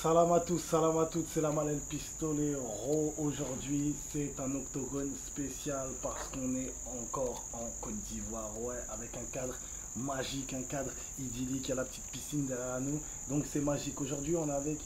[0.00, 3.14] Salam à tous, salam à toutes, c'est la Malène Pistolero.
[3.18, 8.48] Aujourd'hui, c'est un octogone spécial parce qu'on est encore en Côte d'Ivoire.
[8.60, 9.54] Ouais, avec un cadre
[9.96, 11.64] magique, un cadre idyllique.
[11.64, 13.00] Il y a la petite piscine derrière nous.
[13.28, 14.00] Donc, c'est magique.
[14.00, 14.78] Aujourd'hui, on est avec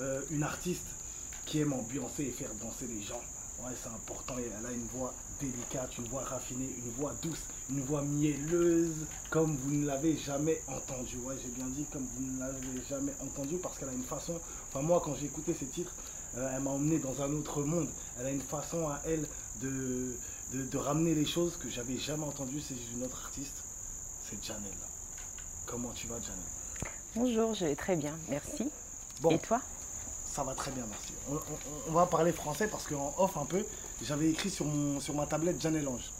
[0.00, 0.86] euh, une artiste
[1.46, 3.22] qui aime ambiancer et faire danser les gens.
[3.62, 4.34] Ouais, c'est important.
[4.38, 9.56] Elle a une voix délicate, une voix raffinée, une voix douce, une voix mielleuse, comme
[9.56, 11.16] vous ne l'avez jamais entendu.
[11.18, 14.40] Ouais, j'ai bien dit comme vous ne l'avez jamais entendu parce qu'elle a une façon.
[14.68, 15.94] Enfin, moi, quand j'ai écouté ces titres,
[16.36, 17.88] euh, elle m'a emmené dans un autre monde.
[18.18, 19.26] Elle a une façon à elle
[19.60, 20.14] de,
[20.52, 22.60] de, de ramener les choses que j'avais jamais entendues.
[22.60, 23.62] C'est une autre artiste,
[24.28, 24.72] c'est Janelle.
[25.66, 26.92] Comment tu vas, Janelle?
[27.14, 28.70] Bonjour, je vais très bien, merci.
[29.20, 29.30] Bon.
[29.30, 29.60] Et toi?
[30.32, 31.12] Ça va très bien, merci.
[31.30, 31.38] On, on-
[31.88, 33.64] on va parler français parce qu'en off un peu,
[34.02, 36.10] j'avais écrit sur, mon, sur ma tablette Janelle Ange.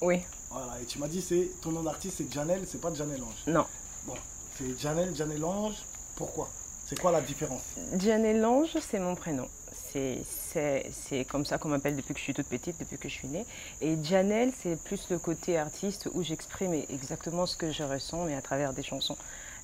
[0.00, 0.22] Oui.
[0.50, 3.42] Voilà, et tu m'as dit c'est ton nom d'artiste c'est Janelle, c'est pas Janelle Ange.
[3.46, 3.64] Non.
[4.06, 4.14] Bon,
[4.58, 5.76] c'est Janelle, Janelle Ange.
[6.16, 6.48] Pourquoi?
[6.88, 7.62] C'est quoi la différence?
[7.92, 9.48] Diane Lange, c'est mon prénom.
[9.92, 13.28] C'est- comme ça qu'on m'appelle depuis que je suis toute petite, depuis que je suis
[13.28, 13.44] née.
[13.80, 18.34] Et Janelle, c'est plus le côté artiste où j'exprime exactement ce que je ressens, mais
[18.34, 19.16] à travers des chansons.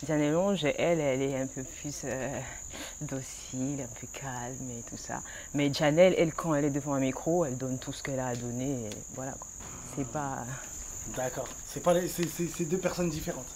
[0.03, 2.39] Diane Lange, elle, elle est un peu plus euh,
[3.01, 5.23] docile, un peu calme et tout ça.
[5.55, 8.29] Mais Janelle, elle, quand elle est devant un micro, elle donne tout ce qu'elle a
[8.29, 8.87] à donner.
[8.87, 9.47] Et voilà quoi.
[9.97, 10.39] C'est pas.
[11.17, 11.49] D'accord.
[11.69, 13.47] C'est pas les- c'est- deux personnes différentes.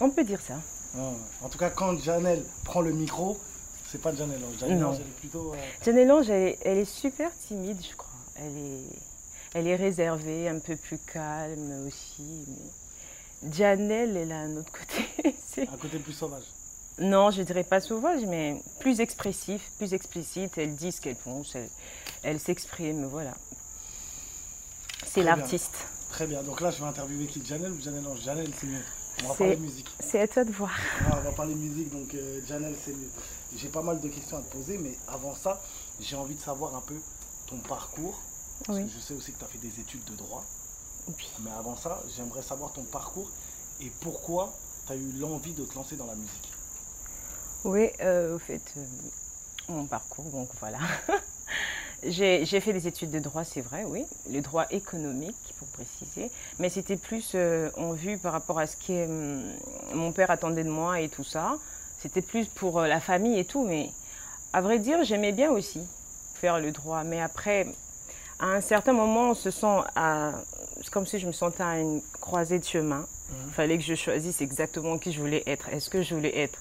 [0.00, 0.54] On peut dire ça.
[1.42, 3.38] En tout cas, quand Janelle prend le micro,
[3.90, 4.58] c'est pas Janelle Ange.
[4.60, 4.88] Janelle Non.
[4.90, 5.52] Ange, elle est plutôt.
[5.52, 8.08] euh, Janelle Lange, elle, est- elle est super timide, je crois.
[8.36, 8.98] Elle est,
[9.54, 12.44] elle est réservée, un peu plus calme aussi.
[13.42, 15.34] Mais Janelle, elle a un autre côté.
[15.62, 16.44] Un côté plus sauvage.
[16.98, 20.56] non, je dirais pas sauvage, mais plus expressif, plus explicite.
[20.58, 21.68] Elle dit ce qu'elle pense, elle,
[22.22, 23.34] elle s'exprime, voilà.
[25.06, 25.74] C'est l'artiste.
[26.10, 26.42] Très bien.
[26.42, 28.82] Donc là, je vais interviewer qui Janelle ou Janelle Ange Janelle, c'est mieux.
[29.24, 29.88] On va parler musique.
[30.00, 30.70] C'est à toi de voir.
[31.10, 33.10] Ah, on va parler musique, donc euh, Janelle, c'est mieux.
[33.56, 35.62] J'ai pas mal de questions à te poser, mais avant ça,
[36.00, 36.96] j'ai envie de savoir un peu
[37.46, 38.20] ton parcours.
[38.64, 38.84] Parce Oui.
[38.86, 40.44] que je sais aussi que tu as fait des études de droit.
[41.08, 41.28] Oui.
[41.44, 43.30] Mais avant ça, j'aimerais savoir ton parcours
[43.80, 44.52] et pourquoi
[44.86, 46.52] tu as eu l'envie de te lancer dans la musique.
[47.64, 48.84] Oui, euh, au fait, euh,
[49.68, 50.78] mon parcours, donc voilà.
[52.02, 56.68] J'ai fait des études de droit, c'est vrai, oui, le droit économique, pour préciser, mais
[56.68, 59.52] c'était plus euh, en vue par rapport à ce que hum,
[59.94, 61.56] mon père attendait de moi et tout ça.
[61.98, 63.90] C'était plus pour la famille et tout, mais
[64.52, 65.80] à vrai dire, j'aimais bien aussi
[66.34, 67.02] faire le droit.
[67.04, 67.66] Mais après,
[68.38, 70.32] à un certain moment, on se sent à.
[70.92, 73.06] Comme si je me sentais à une croisée de chemin.
[73.46, 75.68] Il fallait que je choisisse exactement qui je voulais être.
[75.70, 76.58] Est-ce que je voulais être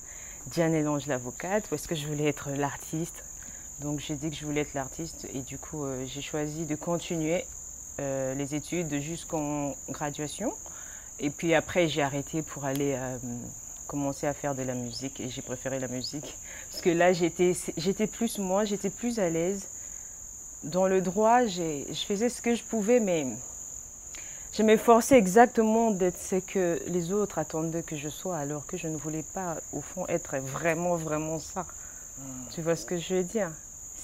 [0.47, 3.23] Diane Lange l'avocate ou est-ce que je voulais être l'artiste?
[3.79, 6.75] Donc j'ai dit que je voulais être l'artiste et du coup euh, j'ai choisi de
[6.75, 7.45] continuer
[7.99, 10.53] euh, les études jusqu'en graduation.
[11.19, 13.17] Et puis après j'ai arrêté pour aller euh,
[13.87, 16.37] commencer à faire de la musique et j'ai préféré la musique.
[16.71, 19.67] Parce que là j'étais j'étais plus moi, j'étais plus à l'aise.
[20.63, 23.27] Dans le droit, je faisais ce que je pouvais, mais
[24.57, 28.87] je m'efforçais exactement d'être ce que les autres attendaient que je sois, alors que je
[28.87, 31.65] ne voulais pas, au fond, être vraiment, vraiment ça.
[32.53, 33.51] Tu vois ce que je veux dire?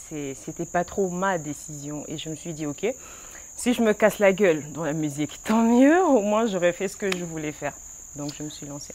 [0.09, 2.03] C'était pas trop ma décision.
[2.09, 2.85] Et je me suis dit, ok,
[3.55, 6.89] si je me casse la gueule dans la musique, tant mieux, au moins j'aurais fait
[6.89, 7.73] ce que je voulais faire.
[8.17, 8.93] Donc je me suis lancée.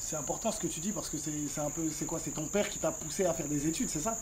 [0.00, 1.82] C'est important ce que tu dis parce que c'est c'est un peu.
[1.94, 2.18] C'est quoi?
[2.22, 4.16] C'est ton père qui t'a poussé à faire des études, c'est ça?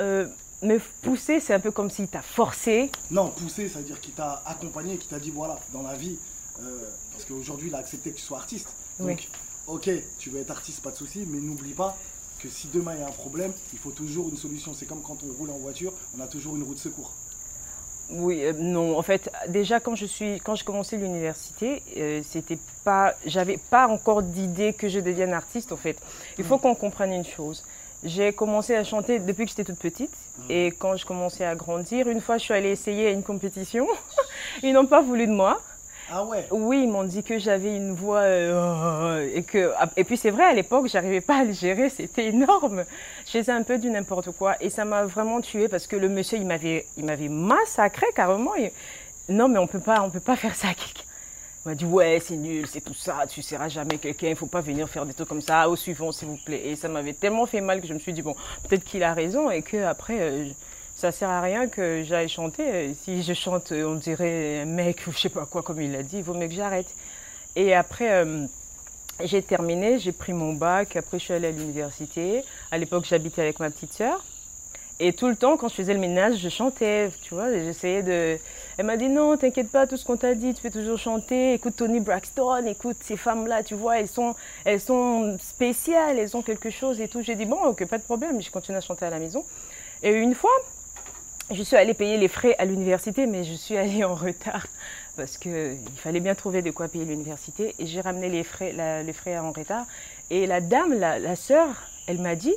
[0.00, 0.26] Euh,
[0.62, 2.90] me pousser, c'est un peu comme s'il t'a forcé.
[3.10, 6.16] Non, poussé, ça veut dire qu'il t'a accompagné, qui t'a dit voilà, dans la vie,
[6.62, 6.78] euh,
[7.12, 8.68] parce qu'aujourd'hui il a accepté que tu sois artiste.
[8.98, 9.28] Donc, Oui.
[9.66, 11.96] ok, tu veux être artiste, pas de souci, mais n'oublie pas
[12.38, 14.72] que si demain il y a un problème, il faut toujours une solution.
[14.76, 17.12] C'est comme quand on roule en voiture, on a toujours une roue de secours.
[18.10, 18.98] Oui, euh, non.
[18.98, 23.86] En fait, déjà quand je suis, quand je commençais l'université, euh, c'était pas, j'avais pas
[23.88, 25.72] encore d'idée que je devienne artiste.
[25.72, 25.96] En fait,
[26.38, 27.64] il faut qu'on comprenne une chose.
[28.04, 30.10] J'ai commencé à chanter depuis que j'étais toute petite,
[30.48, 33.86] et quand je commençais à grandir, une fois je suis allée essayer à une compétition,
[34.62, 35.60] ils n'ont pas voulu de moi.
[36.14, 36.46] Ah ouais?
[36.50, 40.44] Oui, ils m'ont dit que j'avais une voix euh, et que et puis c'est vrai
[40.44, 42.84] à l'époque j'arrivais pas à le gérer, c'était énorme.
[43.24, 46.08] Je faisais un peu du n'importe quoi et ça m'a vraiment tuée parce que le
[46.08, 48.52] monsieur il m'avait massacré carrément.
[49.28, 51.04] Non mais on peut pas on peut pas faire ça à quelqu'un.
[51.64, 54.46] Il m'a dit ouais c'est nul, c'est tout ça, tu seras jamais quelqu'un, il faut
[54.46, 55.68] pas venir faire des trucs comme ça.
[55.68, 56.68] Au suivant s'il vous plaît.
[56.68, 58.34] Et ça m'avait tellement fait mal que je me suis dit bon
[58.68, 60.48] peut-être qu'il a raison et que après euh,
[60.96, 62.94] ça sert à rien que j'aille chanter.
[63.02, 66.02] Si je chante, on dirait un mec ou je sais pas quoi, comme il l'a
[66.02, 66.94] dit, il vaut mieux que j'arrête.
[67.56, 68.46] Et après, euh,
[69.24, 70.96] j'ai terminé, j'ai pris mon bac.
[70.96, 72.44] Après, je suis allée à l'université.
[72.70, 74.24] À l'époque, j'habitais avec ma petite sœur.
[75.00, 78.38] Et tout le temps, quand je faisais le ménage, je chantais, tu vois, j'essayais de...
[78.78, 81.54] Elle m'a dit non, t'inquiète pas, tout ce qu'on t'a dit, tu peux toujours chanter.
[81.54, 84.34] Écoute Tony Braxton, écoute ces femmes-là, tu vois, elles sont,
[84.64, 87.22] elles sont spéciales, elles ont quelque chose et tout.
[87.22, 89.44] J'ai dit bon, ok, pas de problème, je continue à chanter à la maison.
[90.02, 90.50] Et une fois,
[91.50, 94.66] je suis allée payer les frais à l'université, mais je suis allée en retard
[95.16, 97.74] parce qu'il fallait bien trouver de quoi payer l'université.
[97.78, 98.72] Et j'ai ramené les frais,
[99.04, 99.84] les frais en retard.
[100.30, 101.68] Et la dame, la, la sœur,
[102.06, 102.54] elle m'a dit,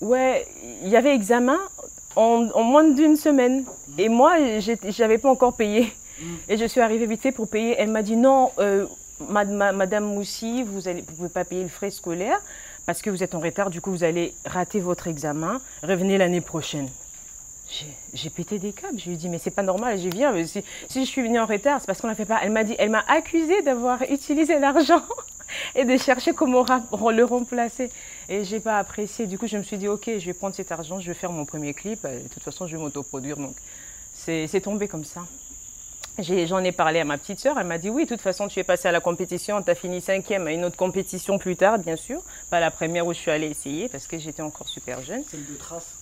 [0.00, 0.46] ouais,
[0.82, 1.58] il y avait examen
[2.16, 3.64] en, moins d'une semaine.
[3.98, 5.92] Et moi, je n'avais pas encore payé.
[6.48, 7.74] Et je suis arrivée vite fait pour payer.
[7.78, 8.86] Elle m'a dit, non, euh,
[9.28, 12.40] Madame Moussi, vous ne pouvez pas payer le frais scolaire
[12.86, 13.70] parce que vous êtes en retard.
[13.70, 15.60] Du coup, vous allez rater votre examen.
[15.82, 16.88] Revenez l'année prochaine.
[18.12, 18.98] J'ai pété des câbles.
[18.98, 20.34] Je lui ai dit, mais c'est pas normal, j'ai viens.
[20.46, 22.40] Si, si, je suis venue en retard, c'est parce qu'on n'a fait pas.
[22.42, 25.02] Elle m'a dit, elle m'a accusé d'avoir utilisé l'argent
[25.74, 27.90] et de chercher comment le remplacer.
[28.28, 29.26] Et j'ai pas apprécié.
[29.26, 31.32] Du coup, je me suis dit, ok, je vais prendre cet argent, je vais faire
[31.32, 32.02] mon premier clip.
[32.04, 33.36] De toute façon, je vais m'autoproduire.
[33.36, 33.56] Donc,
[34.14, 35.22] c'est tombé comme ça.
[36.18, 37.58] J'en ai, parlé à ma petite sœur.
[37.58, 39.62] Elle m'a dit, oui, de toute façon, tu es passée à la compétition.
[39.62, 42.22] Tu as fini cinquième à une autre compétition plus tard, bien sûr.
[42.50, 45.24] Pas la première où je suis allée essayer parce que j'étais encore super jeune.
[45.30, 45.96] Celle de Trace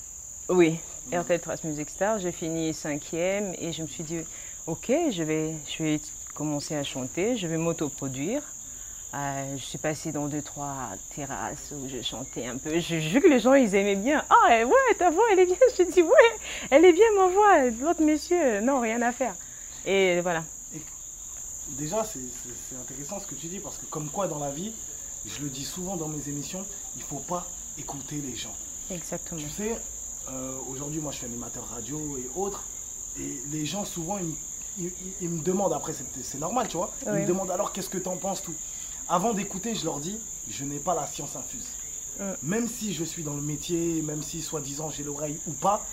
[0.51, 0.81] oui,
[1.13, 2.19] RTL Trace Music Star.
[2.19, 4.19] J'ai fini cinquième et je me suis dit,
[4.67, 6.01] ok, je vais, je vais
[6.35, 8.43] commencer à chanter, je vais m'autoproduire.
[9.12, 12.79] Euh, je suis passée dans deux, trois terrasses où je chantais un peu.
[12.79, 14.25] J'ai vu que les gens, ils aimaient bien.
[14.31, 15.57] Ah, ouais, ta voix, elle est bien.
[15.79, 16.39] Je dis, ouais,
[16.71, 17.71] elle est bien, ma voix.
[17.81, 19.35] L'autre monsieur, non, rien à faire.
[19.85, 20.45] Et voilà.
[21.71, 24.73] déjà, c'est intéressant ce que tu dis parce que, comme quoi dans la vie,
[25.27, 26.65] je le dis souvent dans mes émissions,
[26.97, 27.47] il ne faut pas
[27.79, 28.55] écouter les gens.
[28.91, 29.41] Exactement.
[29.41, 29.77] Tu sais,
[30.31, 32.62] euh, aujourd'hui, moi, je suis animateur radio et autres.
[33.19, 34.19] Et les gens, souvent,
[34.79, 36.93] ils, me demandent, après, c'est normal, tu vois.
[37.07, 38.55] Ils me demandent alors, qu'est-ce que tu en penses, tout.
[39.11, 40.17] Avant d'écouter, je leur dis,
[40.49, 41.67] je n'ai pas la science infuse.
[42.43, 45.85] Même si je suis dans le métier, même si, soi-disant, j'ai l'oreille ou pas,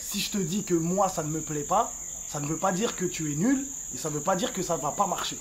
[0.00, 1.92] si je te dis que moi, ça ne me plaît pas,
[2.28, 4.52] ça ne veut pas dire que tu es nul et ça ne veut pas dire
[4.52, 5.38] que ça ne va pas marcher.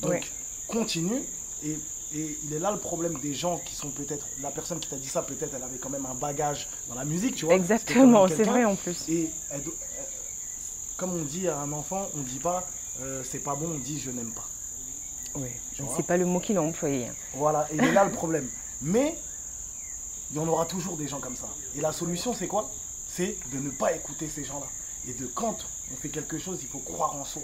[0.00, 0.30] Donc,
[0.68, 1.22] continue
[1.64, 1.78] et
[2.14, 4.24] et il est là le problème des gens qui sont peut-être.
[4.40, 7.04] La personne qui t'a dit ça, peut-être, elle avait quand même un bagage dans la
[7.04, 7.54] musique, tu vois.
[7.54, 9.08] Exactement, c'est vrai en plus.
[9.08, 9.30] Et
[10.96, 12.64] comme on dit à un enfant, on ne dit pas
[13.02, 14.48] euh, c'est pas bon, on dit je n'aime pas.
[15.36, 15.48] Oui,
[15.96, 17.08] c'est pas le mot qu'il a employé.
[17.34, 18.48] Voilà, et il est là le problème.
[18.82, 19.16] Mais
[20.30, 21.48] il y en aura toujours des gens comme ça.
[21.76, 22.70] Et la solution, c'est quoi?
[23.08, 24.66] C'est de ne pas écouter ces gens-là.
[25.08, 25.56] Et de quand
[25.92, 27.42] on fait quelque chose, il faut croire en soi.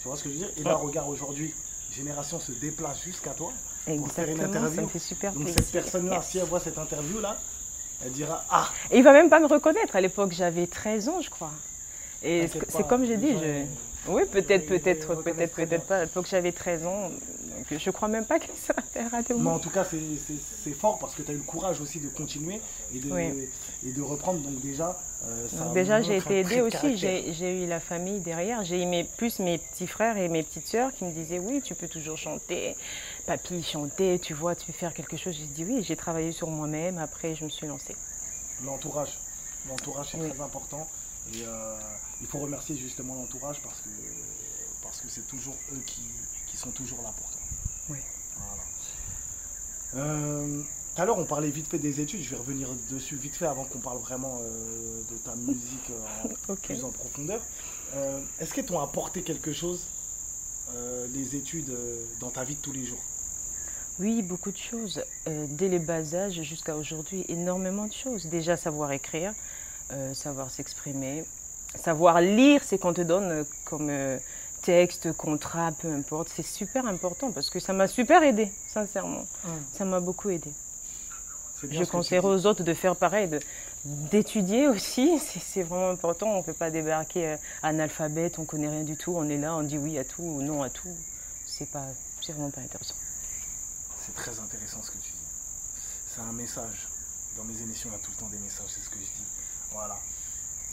[0.00, 0.50] Tu vois ce que je veux dire?
[0.56, 1.54] Et là, regarde aujourd'hui,
[1.92, 3.52] Génération se déplace jusqu'à toi
[3.84, 4.74] pour faire une interview.
[4.74, 7.38] Ça me fait super Donc cette personne-là, si elle voit cette interview-là,
[8.04, 9.94] elle dira Ah Et il va même pas me reconnaître.
[9.94, 11.52] À l'époque, j'avais 13 ans, je crois.
[12.22, 13.64] Et c'est comme j'ai dit, je...
[14.08, 15.98] Oui, peut-être, peut-être, peut-être, peut-être pas.
[15.98, 17.08] À l'époque, j'avais 13 ans.
[17.08, 19.34] Donc, je crois même pas que ça faire rater.
[19.34, 22.08] Mais en tout cas, c'est fort parce que tu as eu le courage aussi de
[22.08, 22.60] continuer
[22.94, 23.16] et de,
[23.86, 24.40] et de reprendre.
[24.40, 26.96] Donc, déjà, euh, déjà, j'ai été aidée aussi.
[26.96, 28.64] J'ai eu la famille derrière.
[28.64, 31.74] J'ai eu plus mes petits frères et mes petites sœurs qui me disaient Oui, tu
[31.74, 32.76] peux toujours chanter.
[33.26, 35.36] Papy chanter, tu vois, tu peux faire quelque chose.
[35.38, 36.98] J'ai dit Oui, j'ai travaillé sur moi-même.
[36.98, 37.94] Après, je me suis lancée.
[38.64, 39.18] L'entourage.
[39.68, 40.88] L'entourage, c'est très important.
[41.30, 41.76] Et euh,
[42.20, 43.88] il faut remercier justement l'entourage parce que
[44.82, 46.02] parce que c'est toujours eux qui,
[46.56, 47.40] sont toujours là pour toi.
[47.88, 47.98] Oui.
[48.36, 50.04] Voilà.
[50.06, 50.62] Euh,
[50.94, 52.22] tout à l'heure, on parlait vite fait des études.
[52.22, 55.90] Je vais revenir dessus vite fait avant qu'on parle vraiment euh, de ta musique
[56.48, 57.40] en, plus en profondeur.
[58.38, 59.86] Est-ce qu'elles t'ont apporté quelque chose,
[61.12, 61.74] les études,
[62.20, 63.02] dans ta vie de tous les jours?
[63.98, 65.02] Oui, beaucoup de choses.
[65.26, 68.26] dès les bas âges jusqu'à aujourd'hui, énormément de choses.
[68.26, 69.34] Déjà, savoir écrire,
[69.92, 71.24] euh, savoir s'exprimer,
[71.78, 74.18] savoir lire ce qu'on te donne euh, comme euh,
[74.62, 76.30] texte, contrat, peu importe.
[76.34, 79.26] C'est super important parce que ça m'a super aidé, sincèrement.
[79.76, 80.50] Ça m'a beaucoup aidé.
[81.70, 83.28] Je conseille aux autres de faire pareil,
[83.84, 85.20] d'étudier aussi.
[85.40, 86.28] C'est vraiment important.
[86.28, 89.14] On ne peut pas débarquer analphabète, on ne connaît rien du tout.
[89.16, 90.88] On est là, on dit oui à tout ou non à tout.
[91.46, 91.86] C'est pas,
[92.28, 92.94] vraiment pas intéressant.
[94.04, 95.18] C'est très intéressant ce que tu dis.
[96.14, 96.88] C'est un message.
[97.36, 99.04] Dans mes émissions, il y a tout le temps des messages, c'est ce que je
[99.04, 99.41] dis.
[99.72, 99.96] Voilà.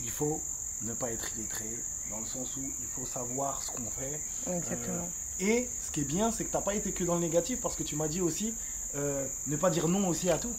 [0.03, 0.41] Il faut
[0.83, 1.65] ne pas être illettré,
[2.09, 4.19] dans le sens où il faut savoir ce qu'on fait.
[4.51, 5.03] Exactement.
[5.41, 7.21] Euh, et ce qui est bien, c'est que tu n'as pas été que dans le
[7.21, 8.53] négatif, parce que tu m'as dit aussi
[8.95, 10.53] euh, ne pas dire non aussi à tout.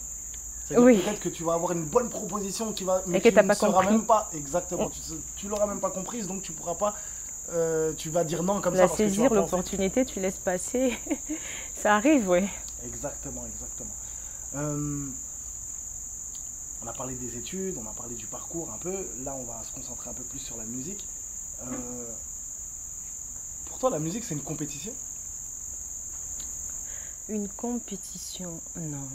[0.77, 0.99] Oui.
[0.99, 3.01] Peut-être que tu vas avoir une bonne proposition qui va.
[3.05, 3.87] Mais et que tu n'as pas compris.
[3.87, 4.89] Même pas, exactement.
[5.35, 6.95] Tu, ne l'auras même pas comprise, donc tu pourras pas.
[7.51, 8.83] Euh, tu vas dire non comme ça.
[8.83, 10.97] La saisir l'opportunité, tu laisses passer.
[11.75, 12.47] ça arrive, oui.
[12.85, 13.93] Exactement, exactement.
[16.83, 19.07] On a parlé des études, on a parlé du parcours un peu.
[19.23, 21.05] Là, on va se concentrer un peu plus sur la musique.
[21.63, 22.13] Euh,
[23.65, 24.91] pour toi, la musique, c'est une compétition?
[27.29, 29.07] Une compétition, non.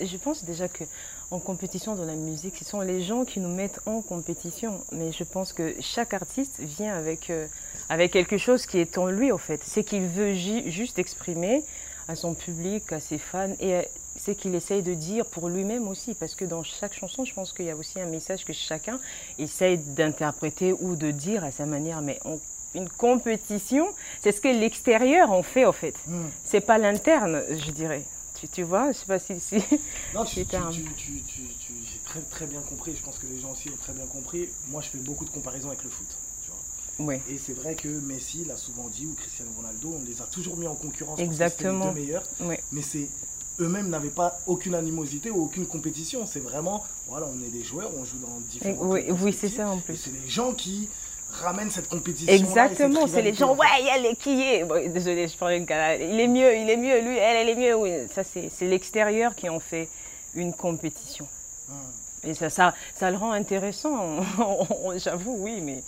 [0.00, 0.84] je pense déjà que
[1.30, 4.84] en compétition dans la musique, ce sont les gens qui nous mettent en compétition.
[4.92, 7.46] Mais je pense que chaque artiste vient avec, euh,
[7.88, 9.62] avec quelque chose qui est en lui, en fait.
[9.64, 11.64] C'est qu'il veut juste exprimer
[12.08, 13.84] à son public, à ses fans, et
[14.22, 16.14] c'est qu'il essaye de dire pour lui-même aussi.
[16.14, 19.00] Parce que dans chaque chanson, je pense qu'il y a aussi un message que chacun
[19.38, 22.02] essaye d'interpréter ou de dire à sa manière.
[22.02, 22.20] Mais
[22.74, 23.88] une compétition,
[24.20, 25.94] c'est ce que l'extérieur en fait, en fait.
[26.06, 26.28] Hmm.
[26.44, 28.04] C'est pas l'interne, je dirais.
[28.52, 29.38] Tu, vois, je sais pas si.
[29.38, 29.56] si
[30.14, 32.96] non, tu, j'ai très, très bien compris.
[32.96, 34.48] Je pense que les gens aussi ont très bien compris.
[34.68, 36.06] Moi, je fais beaucoup de comparaisons avec le foot.
[36.98, 37.16] Oui.
[37.28, 40.56] Et c'est vrai que Messi l'a souvent dit, ou Cristiano Ronaldo, on les a toujours
[40.56, 41.84] mis en concurrence Exactement.
[41.84, 42.24] parce que les deux meilleurs.
[42.40, 42.56] Oui.
[42.72, 43.08] Mais c'est
[43.60, 46.26] eux-mêmes n'avaient pas aucune animosité ou aucune compétition.
[46.26, 48.76] C'est vraiment, voilà, on est des joueurs, on joue dans différents.
[48.80, 49.96] Oui, oui c'est ça en plus.
[49.96, 50.88] c'est les gens qui
[51.30, 52.32] ramène cette compétition.
[52.32, 54.64] Exactement, c'est les gens, ouais, elle est qui est?
[54.88, 57.74] désolé, je prends une Il est mieux, il est mieux, lui, elle, elle est mieux.
[57.76, 59.88] Oui, ça, c'est l'extérieur qui en fait
[60.34, 61.26] une compétition.
[61.68, 62.28] Hmm.
[62.28, 64.20] Et ça, ça, ça le rend intéressant,
[64.96, 65.82] j'avoue, oui, mais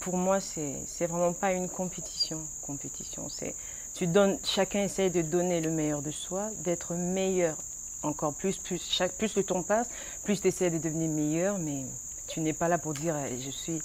[0.00, 2.40] pour moi, c'est vraiment pas une compétition.
[2.62, 3.54] Compétition, c'est.
[3.96, 7.56] Tu donnes, chacun essaye de donner le meilleur de soi, d'être meilleur
[8.02, 9.88] encore plus, plus, chaque, plus le temps passe,
[10.22, 11.84] plus tu essaies de devenir meilleur, mais
[12.28, 13.80] tu n'es pas là pour dire eh, je suis.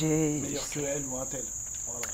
[0.00, 1.44] Meilleur que elle ou un tel.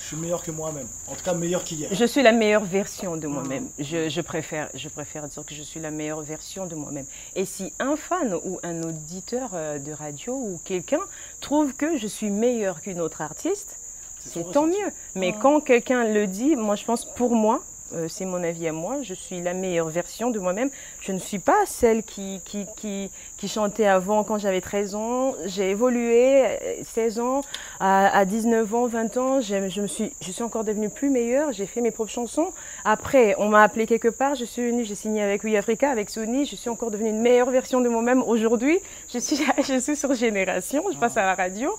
[0.00, 0.88] Je suis meilleur que moi-même.
[1.06, 1.88] En tout cas, meilleur qu'hier.
[1.92, 3.68] Je suis la meilleure version de moi-même.
[3.78, 7.06] Je, préfère, je préfère dire que je suis la meilleure version de moi-même.
[7.36, 11.00] Et si un fan ou un auditeur euh, de radio ou quelqu'un
[11.40, 13.78] trouve que je suis meilleure qu'une autre artiste,
[14.26, 14.90] c'est tant mieux.
[15.14, 17.62] Mais quand quelqu'un le dit, moi je pense pour moi,
[17.94, 20.70] euh, c'est mon avis à moi, je suis la meilleure version de moi-même.
[21.00, 25.34] Je ne suis pas celle qui, qui, qui, qui chantait avant quand j'avais 13 ans.
[25.44, 26.44] J'ai évolué
[26.82, 27.40] 16 euh, ans,
[27.78, 29.40] à, à, 19 ans, 20 ans.
[29.40, 31.52] Je, me suis, je suis encore devenue plus meilleure.
[31.52, 32.52] J'ai fait mes propres chansons.
[32.84, 34.34] Après, on m'a appelé quelque part.
[34.34, 36.44] Je suis venue, j'ai signé avec Oui Africa, avec Sony.
[36.44, 38.80] Je suis encore devenue une meilleure version de moi-même aujourd'hui.
[39.12, 40.82] Je suis, je suis sur Génération.
[40.92, 41.70] Je passe à la radio.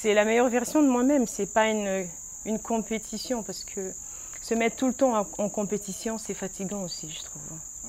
[0.00, 1.26] C'est la meilleure version de moi-même.
[1.26, 2.06] C'est pas une,
[2.46, 3.92] une compétition parce que
[4.40, 7.42] se mettre tout le temps en, compétition, c'est fatigant aussi, je trouve.
[7.84, 7.88] Ah.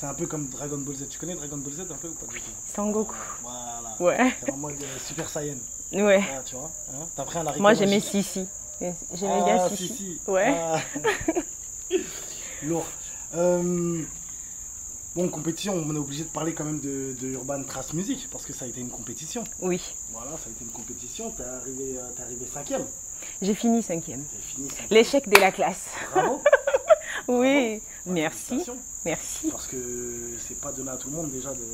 [0.00, 1.08] C'est un peu comme Dragon Ball Z.
[1.10, 2.50] Tu connais Dragon Ball Z un peu ou pas du tout?
[2.74, 3.14] Sangoku.
[3.42, 3.96] Voilà.
[4.00, 4.34] Ouais.
[4.40, 4.70] C'est vraiment
[5.06, 5.56] Super Saiyan.
[5.92, 6.24] Ouais.
[6.46, 8.46] Tu vois hein T'as pris un Moi, j'aimais Sissi.
[8.80, 10.18] J'aimais bien ah, Sissi.
[10.26, 10.56] Ouais.
[10.58, 10.80] Ah.
[12.62, 12.86] Lourd.
[13.34, 14.02] Euh,
[15.16, 18.44] bon, compétition, on est obligé de parler quand même de, de, Urban Trace Music parce
[18.44, 19.42] que ça a été une compétition.
[19.60, 19.80] Oui.
[20.12, 21.30] Voilà, ça a été une compétition.
[21.30, 22.84] T'es arrivé, euh, arrivé cinquième.
[23.40, 24.22] J'ai fini cinquième.
[24.90, 25.88] L'échec de la classe.
[26.12, 26.42] Bravo.
[27.28, 28.62] oui, merci.
[29.04, 29.48] Merci.
[29.50, 31.52] Parce que c'est pas donné à tout le monde déjà.
[31.52, 31.64] De...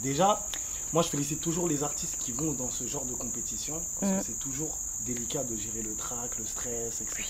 [0.00, 0.46] Déjà,
[0.92, 4.18] moi je félicite toujours les artistes qui vont dans ce genre de compétition parce que
[4.18, 4.22] mm.
[4.26, 7.24] c'est toujours délicat de gérer le trac, le stress, etc.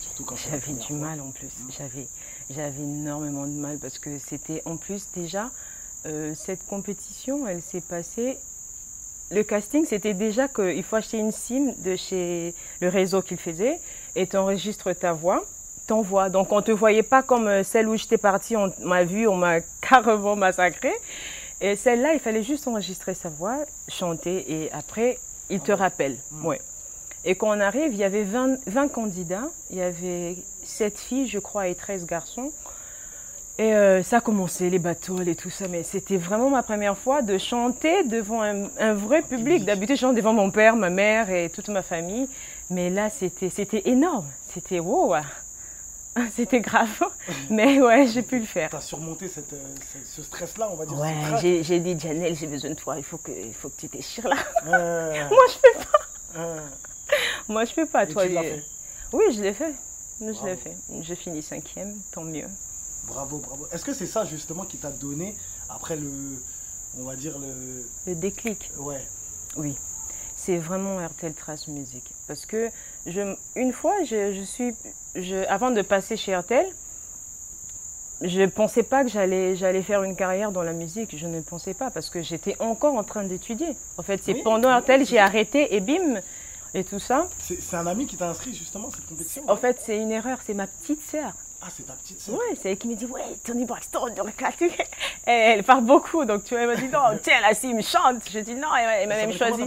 [0.00, 1.46] Surtout quand J'avais du mal en plus.
[1.46, 1.70] Mm.
[1.76, 2.08] J'avais,
[2.50, 5.50] j'avais énormément de mal parce que c'était en plus déjà
[6.06, 8.38] euh, cette compétition, elle s'est passée
[9.30, 13.78] le casting, c'était déjà qu'il faut acheter une SIM de chez le réseau qu'il faisait
[14.16, 15.44] et tu enregistres ta voix,
[15.86, 16.30] t'envoies.
[16.30, 19.28] Donc on ne te voyait pas comme euh, celle où j'étais partie, on m'a vu,
[19.28, 20.92] on m'a carrément massacré.
[21.60, 25.18] Et celle-là, il fallait juste enregistrer sa voix, chanter et après,
[25.50, 26.16] il te rappelle.
[26.30, 26.46] Hmm.
[26.46, 26.60] Ouais.
[27.24, 30.36] Et quand on arrive, il y avait 20, 20 candidats, il y avait
[30.68, 32.52] 7 filles, je crois, et 13 garçons.
[33.60, 36.96] Et euh, ça a commencé, les bateaux et tout ça, mais c'était vraiment ma première
[36.96, 39.64] fois de chanter devant un, vrai public.
[39.64, 42.28] D'habitude, je chante devant mon père, ma mère et toute ma famille.
[42.70, 44.26] Mais là, c'était, c'était énorme.
[44.54, 45.16] C'était wow,
[46.36, 47.02] c'était grave.
[47.50, 48.70] Mais ouais, j'ai pu le faire.
[48.70, 49.74] Tu as surmonté cette, euh,
[50.06, 50.96] ce stress-là, on va dire.
[50.96, 53.88] Ouais, j'ai, dit, Janelle, j'ai besoin de toi, il faut que, il faut que tu
[53.88, 54.36] t'échires là.
[55.30, 56.44] Moi, je fais pas.
[57.48, 58.06] Moi, je fais pas.
[58.06, 58.62] toi, tu l'as fait?
[59.12, 59.74] Oui, je l'ai fait.
[60.20, 60.76] Je l'ai fait.
[61.00, 62.48] J'ai fini cinquième, tant mieux.
[63.06, 63.66] Bravo, bravo.
[63.72, 65.36] Est-ce que c'est ça justement qui t'a donné
[65.68, 66.10] après le,
[66.98, 67.86] on va dire le...
[68.06, 69.06] Le déclic Ouais.
[69.56, 69.76] Oui.
[70.36, 72.04] C'est vraiment RTL Trace Music.
[72.26, 72.70] Parce que
[73.06, 74.74] je, une fois, je, suis,
[75.14, 76.66] je, avant de passer chez RTL,
[78.20, 81.16] je ne pensais pas que j'allais, j'allais faire une carrière dans la musique.
[81.16, 83.76] Je ne pensais pas parce que j'étais encore en train d'étudier.
[83.96, 86.20] En fait, c'est pendant RTL, j'ai arrêté et bim,
[86.74, 87.28] et tout ça.
[87.38, 90.38] C'est, un ami qui t'a inscrit justement cette compétition En fait, c'est une erreur.
[90.44, 91.32] C'est ma petite sœur.
[91.60, 94.14] Ah, c'est ta petite sœur Ouais, c'est elle qui me dit Ouais, Tony Braxton,
[94.60, 97.82] elle, elle parle beaucoup, donc tu vois, elle m'a dit Non, tiens, là, si, me
[97.82, 98.22] chante.
[98.30, 99.64] Je dis Non, elle, m'a même choisi.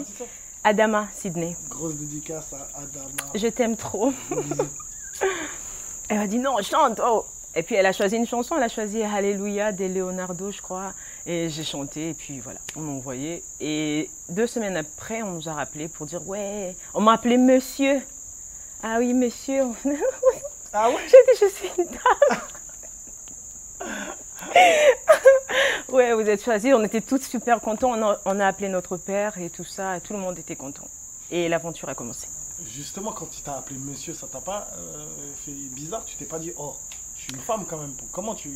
[0.63, 1.55] Adama, Sydney.
[1.70, 3.31] Grosse dédicace à Adama.
[3.34, 4.13] Je t'aime trop.
[6.10, 7.25] elle m'a dit Non, chante, oh.
[7.53, 10.93] Et puis elle a choisi une chanson, elle a choisi Alléluia de Leonardo, je crois.
[11.25, 13.43] Et j'ai chanté, et puis voilà, on m'a envoyé.
[13.60, 18.01] Et deux semaines après, on nous a rappelé pour dire Ouais, on m'a appelé monsieur.
[18.84, 19.63] Ah oui, monsieur.
[20.74, 21.01] Ah ouais?
[21.05, 22.41] J'ai dit, je suis une dame.
[25.89, 26.74] ouais, vous êtes choisis.
[26.74, 27.91] On était tous super contents.
[27.91, 30.00] On a, on a appelé notre père et tout ça.
[30.00, 30.88] Tout le monde était content.
[31.29, 32.27] Et l'aventure a commencé.
[32.70, 35.05] Justement, quand il t'a appelé monsieur, ça t'a pas euh,
[35.46, 36.05] fait bizarre?
[36.05, 36.77] Tu t'es pas dit, oh,
[37.22, 37.94] je suis une femme quand même.
[38.12, 38.50] Comment tu.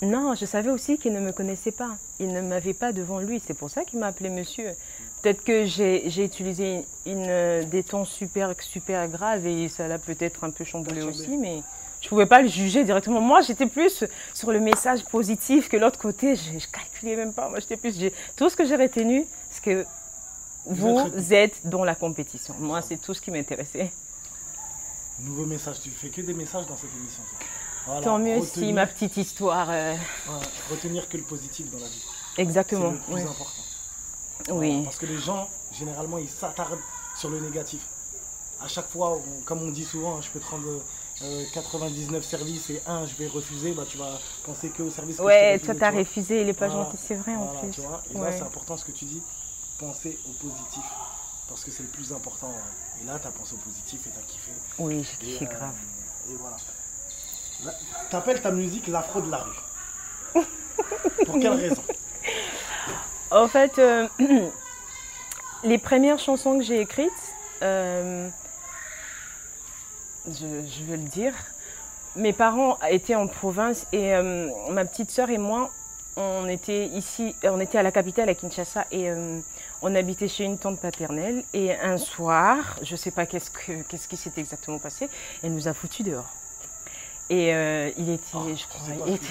[0.00, 1.96] Non, je savais aussi qu'il ne me connaissait pas.
[2.18, 3.40] Il ne m'avait pas devant lui.
[3.46, 4.72] C'est pour ça qu'il m'a appelé monsieur.
[5.20, 10.42] Peut-être que j'ai utilisé une, euh, des tons super, super graves et ça l'a peut-être
[10.44, 11.62] un peu chamboulé aussi, mais
[12.00, 13.20] je ne pouvais pas le juger directement.
[13.20, 16.34] Moi, j'étais plus sur le message positif que l'autre côté.
[16.34, 17.48] Je ne calculais même pas.
[17.48, 17.94] Moi, j'étais plus.
[18.36, 19.86] Tout ce que j'ai retenu, c'est que
[20.64, 22.54] vous, êtes dans la compétition.
[22.58, 23.92] Moi, c'est tout ce qui m'intéressait.
[25.20, 25.76] Nouveau message.
[25.82, 27.22] Tu fais que des messages dans cette émission.
[28.02, 29.68] Tant mieux si ma petite histoire.
[29.70, 29.94] Euh,
[30.70, 32.02] retenir que le positif dans la vie.
[32.38, 32.92] Exactement.
[33.06, 33.62] C'est le plus important.
[34.50, 34.82] Oui.
[34.84, 36.78] Parce que les gens, généralement, ils s'attardent
[37.16, 37.80] sur le négatif.
[38.60, 40.82] À chaque fois, comme on dit souvent, je peux te rendre
[41.52, 45.16] 99 euh, services et un, je vais refuser, bah, tu vas penser que au service
[45.16, 47.70] que Ouais, toi, t'as refusé, il est pas gentil, c'est vrai en plus.
[47.70, 49.22] Tu vois et là, c'est important ce que tu dis,
[49.78, 50.84] penser au positif.
[51.48, 52.52] Parce que c'est le plus important.
[53.02, 54.52] Et là, tu as pensé au positif et tu as kiffé.
[54.78, 55.74] Oui, j'ai kiffé euh, grave.
[56.30, 56.56] Et voilà.
[58.10, 60.44] T'appelles ta musique l'afro de la rue.
[61.26, 61.82] Pour quelle raison?
[63.30, 64.06] En fait, euh,
[65.64, 67.10] les premières chansons que j'ai écrites,
[67.62, 68.28] euh,
[70.26, 71.32] je, vais le dire,
[72.14, 75.70] mes parents étaient en province et euh, ma petite sœur et moi,
[76.16, 79.08] on était ici, on était à la capitale, à Kinshasa, et
[79.80, 81.42] on habitait chez une tante paternelle.
[81.54, 83.50] Et un soir, je ne sais pas qu'est-ce,
[83.88, 85.08] qu'est-ce qui s'est exactement passé,
[85.42, 86.28] elle nous a foutus dehors.
[87.30, 88.94] Et euh, il était, oh, je crois.
[89.06, 89.26] Il était...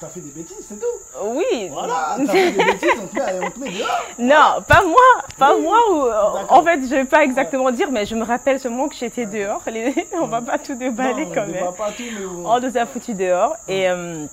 [0.00, 3.40] T'as fait des bêtises, c'est tout Oui Voilà, t'as fait des bêtises, on te met,
[3.42, 7.22] on te met dehors Non, pas moi Pas moi En fait, je ne vais pas
[7.22, 9.62] exactement dire, mais je me rappelle seulement que j'étais dehors.
[9.66, 10.08] Les...
[10.14, 11.66] on va pas tout déballer quand même.
[11.68, 13.56] On pas tout, mais On nous a foutu dehors.
[13.68, 14.24] Et euh,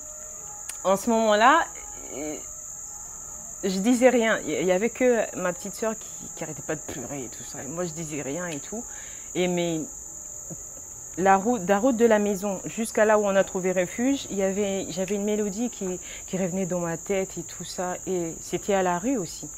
[0.84, 1.66] en ce moment-là,
[3.64, 4.38] je disais rien.
[4.46, 7.44] Il y avait que ma petite soeur qui, qui arrêtait pas de pleurer et tout
[7.44, 7.58] ça.
[7.68, 8.82] moi, je disais rien et tout.
[9.34, 9.80] Et mais
[11.18, 14.36] la route, la route de la maison jusqu'à là où on a trouvé refuge, il
[14.36, 17.96] y avait, j'avais une mélodie qui, qui revenait dans ma tête et tout ça.
[18.06, 19.48] Et c'était à la rue aussi.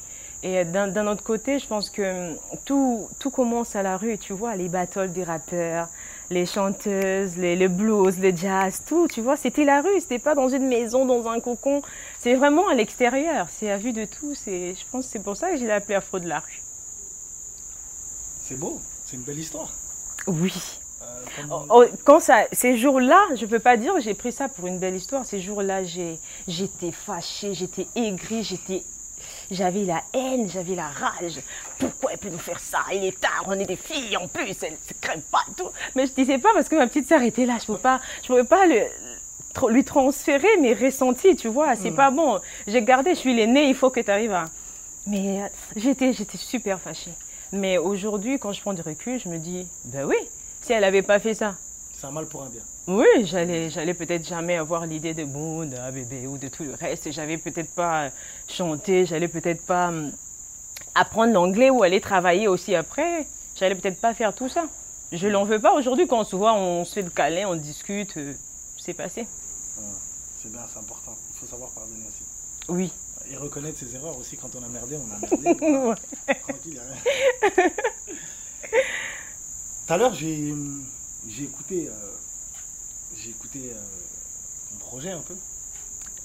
[0.43, 4.17] Et d'un autre côté, je pense que hum, tout, tout commence à la rue.
[4.17, 5.87] Tu vois, les battles des rappeurs,
[6.29, 9.07] les chanteuses, les, le blues, le jazz, tout.
[9.07, 9.99] Tu vois, c'était la rue.
[9.99, 11.81] C'était pas dans une maison, dans un cocon.
[12.19, 13.47] C'est vraiment à l'extérieur.
[13.49, 14.35] C'est à vue de tout.
[14.45, 16.61] Je pense que c'est pour ça que j'ai appelé Afro de la rue.
[18.43, 18.79] C'est beau.
[19.05, 19.73] C'est une belle histoire.
[20.27, 20.53] Oui.
[21.51, 24.79] Oh, oh, quand ça, ces jours-là, je peux pas dire j'ai pris ça pour une
[24.79, 25.25] belle histoire.
[25.25, 25.83] Ces jours-là,
[26.47, 28.83] j'étais fâchée, j'étais aigrie, j'étais,
[29.51, 31.39] j'avais la haine, j'avais la rage.
[31.79, 32.79] Pourquoi elle peut nous faire ça?
[32.93, 35.69] Il est tard, on est des filles en plus, elle se crème pas et tout.
[35.95, 37.57] Mais je disais pas parce que ma petite sœur était là.
[37.59, 38.65] Je peux pas, je pouvais pas
[39.69, 41.75] lui transférer mes ressentis, tu vois.
[41.75, 41.95] C'est hmm.
[41.95, 42.39] pas bon.
[42.67, 44.45] J'ai gardé, je suis l'aînée, il faut que tu arrives à.
[45.07, 47.11] Mais euh, j'étais, j'étais super fâchée.
[47.51, 50.17] Mais aujourd'hui, quand je prends du recul, je me dis, ben oui,
[50.65, 51.55] si elle n'avait pas fait ça.
[51.93, 52.61] C'est un mal pour un bien.
[52.87, 56.73] Oui, j'allais, j'allais peut-être jamais avoir l'idée de bon, d'un bébé ou de tout le
[56.73, 57.11] reste.
[57.11, 58.09] J'avais peut-être pas
[58.47, 60.11] chanté, j'allais peut-être pas hum,
[60.95, 63.27] apprendre l'anglais ou aller travailler aussi après.
[63.55, 64.65] J'allais peut-être pas faire tout ça.
[65.11, 67.55] Je l'en veux pas aujourd'hui quand on se voit, on se fait de câlin, on
[67.55, 68.33] discute, euh,
[68.77, 69.27] c'est passé.
[70.41, 71.15] c'est bien, c'est important.
[71.35, 72.23] Il faut savoir pardonner aussi.
[72.69, 72.91] Oui.
[73.31, 76.01] Et reconnaître ses erreurs aussi quand on a merdé, on a merdé.
[76.41, 77.69] Tranquille, rien.
[79.85, 80.49] Tout à l'heure, j'ai
[81.43, 81.91] écouté, euh,
[83.15, 83.79] j'ai écouté euh,
[84.71, 85.35] ton projet un peu.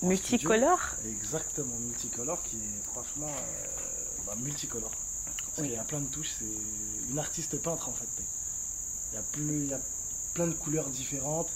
[0.00, 4.92] Multicolore Exactement, multicolore, qui est franchement euh, bah, multicolore.
[5.44, 8.08] Parce qu'il y a plein de touches, c'est une artiste peintre en fait.
[9.12, 9.80] Il y, a plus, il y a
[10.32, 11.50] plein de couleurs différentes.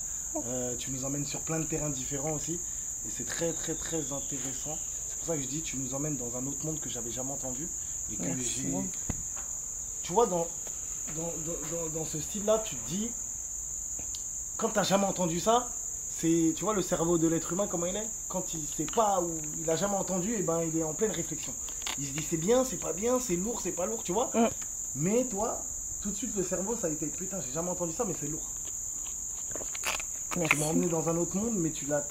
[0.78, 2.60] tu nous emmènes sur plein de terrains différents aussi.
[3.06, 4.78] Et c'est très très très intéressant.
[5.08, 7.12] C'est pour ça que je dis, tu nous emmènes dans un autre monde que j'avais
[7.12, 7.66] jamais entendu.
[8.12, 8.68] Et que j'ai.
[10.02, 10.46] Tu vois, dans,
[11.94, 13.10] dans, ce style-là, tu te dis,
[14.56, 15.68] quand tu n'as jamais entendu ça,
[16.10, 18.08] c'est, tu vois, le cerveau de l'être humain, comment il est?
[18.28, 20.94] Quand il sait pas ou il n'a jamais entendu, et eh ben, il est en
[20.94, 21.52] pleine réflexion.
[21.98, 24.30] Il se dit, c'est bien, c'est pas bien, c'est lourd, c'est pas lourd, tu vois?
[24.34, 24.48] Mm.
[24.96, 25.62] Mais toi,
[26.02, 28.28] tout de suite, le cerveau, ça a été, putain, j'ai jamais entendu ça, mais c'est
[28.28, 28.50] lourd.
[30.32, 32.06] Tu m'as emmené dans un autre monde, mais tu l'as,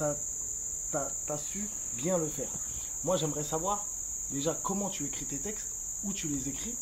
[0.94, 2.50] as, su bien le faire.
[3.04, 3.86] Moi, j'aimerais savoir
[4.32, 5.68] déjà comment tu écris tes textes,
[6.04, 6.76] où tu les écris,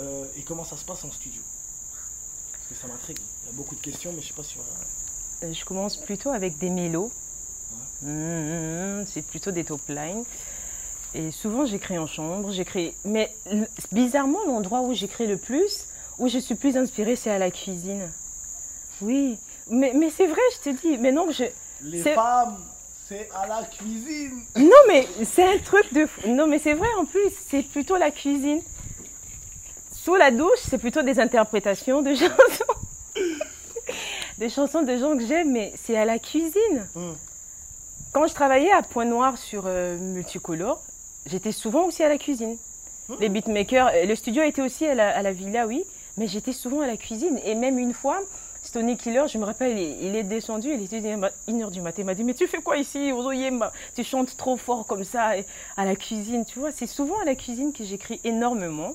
[0.00, 1.42] euh, et comment ça se passe en studio
[2.74, 3.18] ça m'intrigue.
[3.42, 4.56] Il y a beaucoup de questions, mais je sais pas si
[5.42, 7.10] euh, Je commence plutôt avec des mélos.
[8.02, 10.24] Mmh, c'est plutôt des top lines.
[11.14, 12.52] Et souvent, j'écris en chambre.
[12.52, 12.94] J'écris.
[13.04, 13.34] Mais
[13.92, 15.86] bizarrement, l'endroit où j'écris le plus,
[16.18, 18.10] où je suis plus inspirée, c'est à la cuisine.
[19.00, 19.38] Oui.
[19.70, 20.98] Mais, mais c'est vrai, je te dis.
[20.98, 21.44] Mais non, je.
[21.82, 22.58] Les femmes,
[23.08, 24.42] c'est à la cuisine.
[24.56, 26.28] Non, mais c'est un truc de fou.
[26.28, 28.60] Non, mais c'est vrai en plus, c'est plutôt la cuisine.
[30.08, 32.64] Sous la douche, c'est plutôt des interprétations de chansons.
[34.38, 36.88] des chansons de gens que j'aime, mais c'est à la cuisine.
[36.96, 37.14] Hum.
[38.14, 40.80] Quand je travaillais à Point Noir sur euh, Multicolore,
[41.26, 42.56] j'étais souvent aussi à la cuisine.
[43.10, 43.16] Hmm.
[43.20, 45.84] Les beatmakers, euh, le studio était aussi à la, à la villa, oui,
[46.16, 47.38] mais j'étais souvent à la cuisine.
[47.44, 48.18] Et même une fois,
[48.62, 52.06] Stony Killer, je me rappelle, il, il est descendu, il était 1h du matin, il
[52.06, 53.12] m'a dit, mais tu fais quoi ici,
[53.94, 55.44] Tu chantes trop fort comme ça et
[55.76, 56.72] à la cuisine, tu vois.
[56.72, 58.94] C'est souvent à la cuisine que j'écris énormément.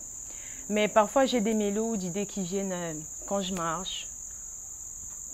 [0.74, 2.94] Mais parfois, j'ai des mélos, d'idées qui viennent euh,
[3.28, 4.08] quand je marche.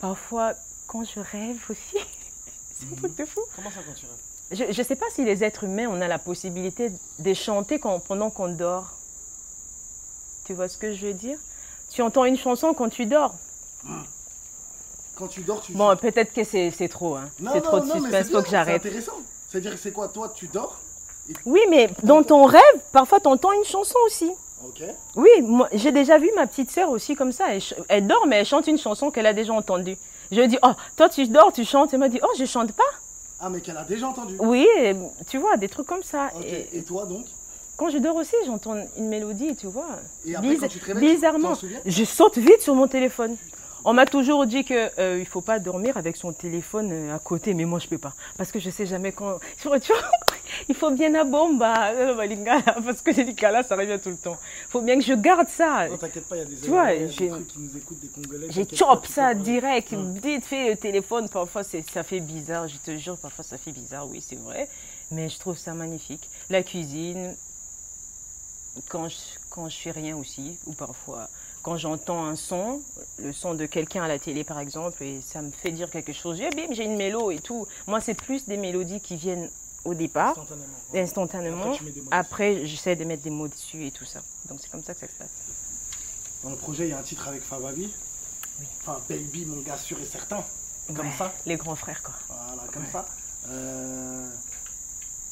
[0.01, 0.53] Parfois,
[0.85, 1.95] quand je rêve aussi.
[2.77, 3.39] C'est un truc de fou.
[3.55, 4.67] Comment ça quand tu rêves?
[4.73, 7.99] Je ne sais pas si les êtres humains, on a la possibilité de chanter quand-
[8.01, 8.91] pendant qu'on dort.
[10.45, 11.37] Tu vois ce que je veux dire?
[11.89, 13.33] Tu entends une chanson quand tu dors.
[15.15, 17.15] Quand tu dors, tu Bon, peut-être que c'est trop.
[17.15, 17.29] Hein.
[17.53, 18.81] C'est trop de non, suspense, c'est faut que j'arrête.
[18.81, 19.17] C'est intéressant.
[19.49, 20.77] C'est-à-dire, c'est quoi Toi, tu dors
[21.45, 24.31] Oui, mais dans ton rêve, parfois tu entends une chanson aussi.
[24.65, 24.83] Ok.
[25.15, 27.45] Oui, moi, j'ai déjà vu ma petite sœur aussi comme ça.
[27.87, 29.97] Elle, dort, mais elle chante une chanson qu'elle a déjà entendue.
[30.31, 31.93] Je lui dis, oh, toi tu dors, tu chantes.
[31.93, 32.83] Elle m'a dit, oh, je chante pas.
[33.39, 34.35] Ah, mais qu'elle a déjà entendu.
[34.39, 34.93] Oui, et
[35.29, 36.29] tu vois, des trucs comme ça.
[36.43, 37.25] Et Et toi, donc?
[37.77, 39.87] quand je dors aussi, j'entends une mélodie, tu vois.
[40.25, 41.53] Et après, Biz- quand tu te réveilles, bizarrement,
[41.85, 43.37] je saute vite sur mon téléphone.
[43.85, 47.19] On m'a toujours dit que euh, il faut pas dormir avec son téléphone euh, à
[47.19, 49.39] côté, mais moi je peux pas parce que je sais jamais quand.
[50.67, 54.17] Il faut bien à bomba, euh, Balingala, parce que les Lingala, ça revient tout le
[54.17, 54.37] temps.
[54.67, 55.87] Il faut bien que je garde ça.
[55.87, 58.47] Non, t'inquiète pas, il y a des, Tu vois, j'ai- qui nous écoutent, des Congolais.
[58.49, 61.29] J'ai chop ça direct, vite fait le téléphone.
[61.29, 64.67] Parfois c'est- ça fait bizarre, je te jure, parfois ça fait bizarre, oui c'est vrai.
[65.11, 66.27] Mais je trouve ça magnifique.
[66.49, 67.35] La cuisine,
[68.89, 69.15] quand je,
[69.51, 71.29] quand je fais rien aussi, ou parfois
[71.61, 72.81] quand j'entends un son,
[73.19, 76.13] le son de quelqu'un à la télé par exemple, et ça me fait dire quelque
[76.13, 77.67] chose, j'ai bim, j'ai une mélo et tout.
[77.87, 79.49] Moi c'est plus des mélodies qui viennent
[79.85, 80.65] au départ, Instantanément.
[80.93, 80.99] ouais.
[81.01, 81.75] instantanément.
[82.11, 84.19] Après, j'essaie de mettre des mots dessus et tout ça.
[84.49, 85.29] Donc c'est comme ça que ça se passe.
[86.43, 87.89] Dans le projet, il y a un titre avec Fababi.
[88.81, 90.43] Enfin, Baby, mon gars sûr et certain.
[90.87, 91.33] Comme Ouais, ça.
[91.45, 92.13] Les grands frères quoi.
[92.27, 93.05] Voilà, comme ça.
[93.49, 94.29] Euh,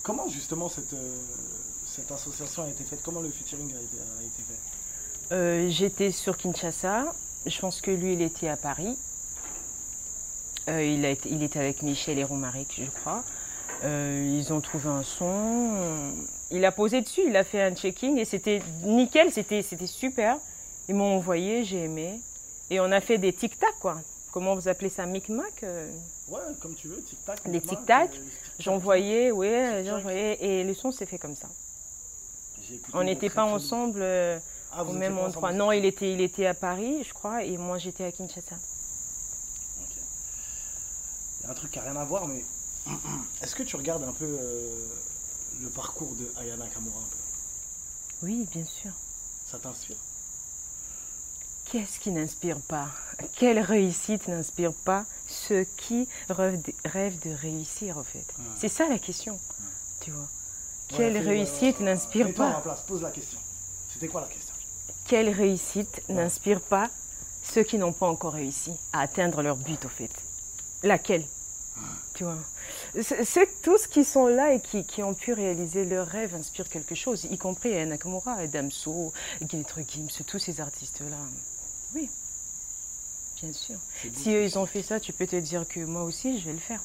[0.03, 1.17] comment justement cette, euh,
[1.85, 2.99] cette association a été faite?
[3.03, 4.59] Comment le featuring a été, a été fait?
[5.31, 7.05] Euh, J'étais sur Kinshasa.
[7.45, 8.97] Je pense que lui, il était à Paris.
[10.69, 13.23] Euh, il, a été- il était avec Michel et Romaric, je crois.
[13.83, 16.11] Euh, ils ont trouvé un son.
[16.51, 20.37] Il a posé dessus, il a fait un checking et c'était nickel, c'était super.
[20.89, 22.19] Ils m'ont envoyé, j'ai aimé.
[22.69, 23.97] Et on a fait des tic-tac, quoi.
[24.31, 25.63] Comment vous appelez ça Micmac
[26.29, 27.43] Ouais, comme tu veux, tic-tac.
[27.45, 28.09] Des micmac, tic-tac.
[28.59, 29.47] J'envoyais, oui,
[29.85, 30.37] j'envoyais.
[30.43, 31.47] Et le son s'est fait comme ça.
[32.93, 34.01] On n'était pas ensemble.
[34.71, 35.51] Ah, vous au même endroit.
[35.51, 38.55] Non, il était, il était à Paris, je crois, et moi j'étais à Kinshasa.
[39.81, 39.95] Ok.
[41.39, 42.43] Il y a un truc qui n'a rien à voir, mais
[43.41, 44.87] est-ce que tu regardes un peu euh,
[45.61, 47.17] le parcours de Ayana Kamura un peu?
[48.23, 48.91] Oui, bien sûr.
[49.49, 49.97] Ça t'inspire?
[51.71, 52.89] Qu'est-ce qui n'inspire pas?
[53.35, 58.25] Quelle réussite n'inspire pas ceux qui rêvent de, rêvent de réussir, en fait?
[58.39, 58.45] Ouais.
[58.57, 59.37] C'est ça la question,
[59.99, 60.27] tu vois.
[60.87, 63.37] Quelle ouais, réussite n'inspire pas place, pose la question.
[63.91, 64.46] C'était quoi la question?
[65.07, 66.89] Quelle réussite n'inspire pas
[67.43, 70.11] ceux qui n'ont pas encore réussi à atteindre leur but, au fait?
[70.83, 71.25] Laquelle?
[72.13, 72.37] Tu vois?
[73.23, 76.95] C'est tous qui sont là et qui, qui ont pu réaliser leurs rêves inspirent quelque
[76.95, 81.17] chose, y compris Nakamura, et Damso, Guiltre Gims, tous ces artistes-là.
[81.95, 82.09] Oui,
[83.41, 83.77] bien sûr.
[84.15, 86.53] Si eux, ils ont fait ça, tu peux te dire que moi aussi, je vais
[86.53, 86.81] le faire,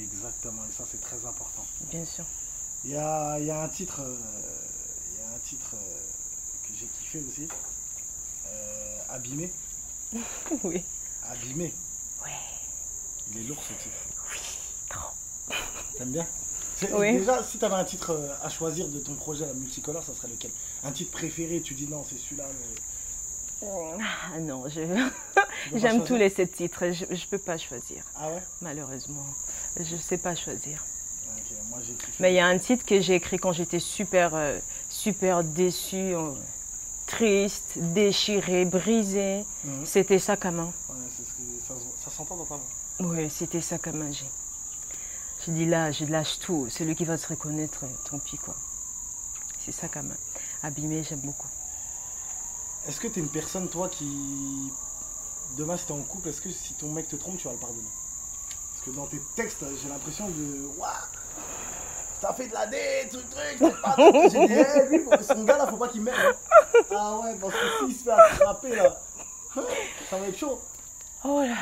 [0.00, 1.66] Exactement, et ça c'est très important.
[1.90, 2.24] bien sûr.
[2.84, 4.16] Il y a, il y a un titre, euh,
[5.10, 5.99] il y a un titre euh,
[7.18, 7.48] aussi.
[8.46, 9.50] Euh, Abîmé.
[10.64, 10.82] oui.
[11.28, 11.72] Abîmé.
[12.24, 12.30] Ouais.
[13.32, 13.96] Il est lourd ce titre.
[14.88, 15.10] Trop.
[15.98, 16.26] T'aimes bien?
[16.92, 17.18] Oui.
[17.18, 20.14] Déjà, si tu avais un titre euh, à choisir de ton projet la multicolore, ça
[20.14, 20.50] serait lequel?
[20.82, 22.44] Un titre préféré, tu dis non, c'est celui-là.
[22.48, 23.66] mais
[24.34, 24.80] Ah non, je...
[25.78, 28.42] j'aime tous les sept titres, je ne peux pas choisir, Ah ouais?
[28.62, 29.26] Malheureusement.
[29.78, 30.82] Je ne sais pas choisir.
[31.68, 31.78] Moi.
[32.18, 36.14] Mais il y a un titre que j'ai écrit quand j'étais super, euh, super déçue,
[36.14, 36.32] euh,
[37.10, 39.44] triste, déchirée, brisée.
[39.64, 39.86] Mhm.
[39.86, 40.72] C'était sac à main.
[40.88, 40.94] Ouais,
[41.66, 42.64] ça, se- ça s'entend dans ta voix.
[43.00, 44.10] Oui, c'était sac à main.
[44.12, 46.68] J'ai dit là, je lâche tout.
[46.70, 48.54] Celui qui va se reconnaître, euh, tant pis quoi.
[49.64, 50.16] C'est sac à main.
[50.62, 51.48] Abîmé, j'aime beaucoup.
[52.86, 54.06] Est-ce que tu es une personne, toi, qui.
[55.58, 57.58] Demain, si t'es en couple, est-ce que si ton mec te trompe, tu vas le
[57.58, 57.82] pardonner?
[58.72, 60.66] Parce que dans tes textes, j'ai l'impression de.
[60.78, 60.90] Waouh
[62.20, 63.96] T'as fait de la dé, truc, truc, pas.
[63.96, 66.18] J'ai dit, hé, lui, son gars là, faut pas qu'il merde.
[66.20, 66.80] hein.
[66.90, 69.00] Ah ouais, parce que s'il se fait attraper là,
[70.10, 70.60] ça va être chaud.
[71.24, 71.56] Oh là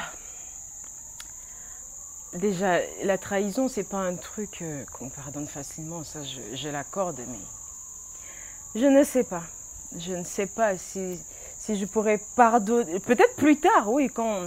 [2.34, 7.18] Déjà, la trahison, c'est pas un truc euh, qu'on pardonne facilement, ça je, je l'accorde,
[7.26, 7.38] mais
[8.80, 9.42] je ne sais pas.
[9.96, 11.18] Je ne sais pas si,
[11.58, 13.00] si je pourrais pardonner.
[13.00, 14.42] Peut-être plus tard, oui, quand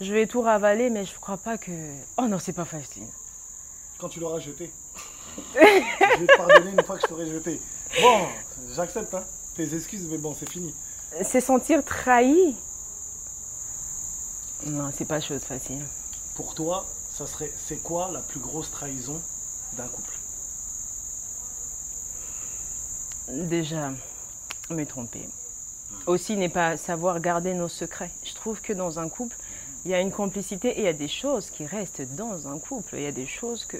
[0.00, 1.70] je vais tout ravaler, mais je crois pas que.
[2.18, 3.06] Oh non, c'est pas facile.
[3.98, 4.70] Quand tu l'auras jeté.
[5.54, 7.60] Je vais te pardonner une fois que je t'aurai jeté.
[8.00, 8.26] Bon,
[8.74, 9.24] j'accepte, hein.
[9.56, 10.74] Tes excuses, mais bon, c'est fini.
[11.22, 12.56] C'est sentir trahi.
[14.66, 15.84] Non, c'est pas chose facile.
[16.34, 19.20] Pour toi, ça serait, c'est quoi la plus grosse trahison
[19.76, 20.14] d'un couple?
[23.28, 23.92] Déjà,
[24.70, 25.28] me tromper.
[26.06, 28.10] Aussi n'est pas savoir garder nos secrets.
[28.24, 29.36] Je trouve que dans un couple,
[29.84, 32.58] il y a une complicité et il y a des choses qui restent dans un
[32.58, 32.96] couple.
[32.96, 33.76] Il y a des choses que...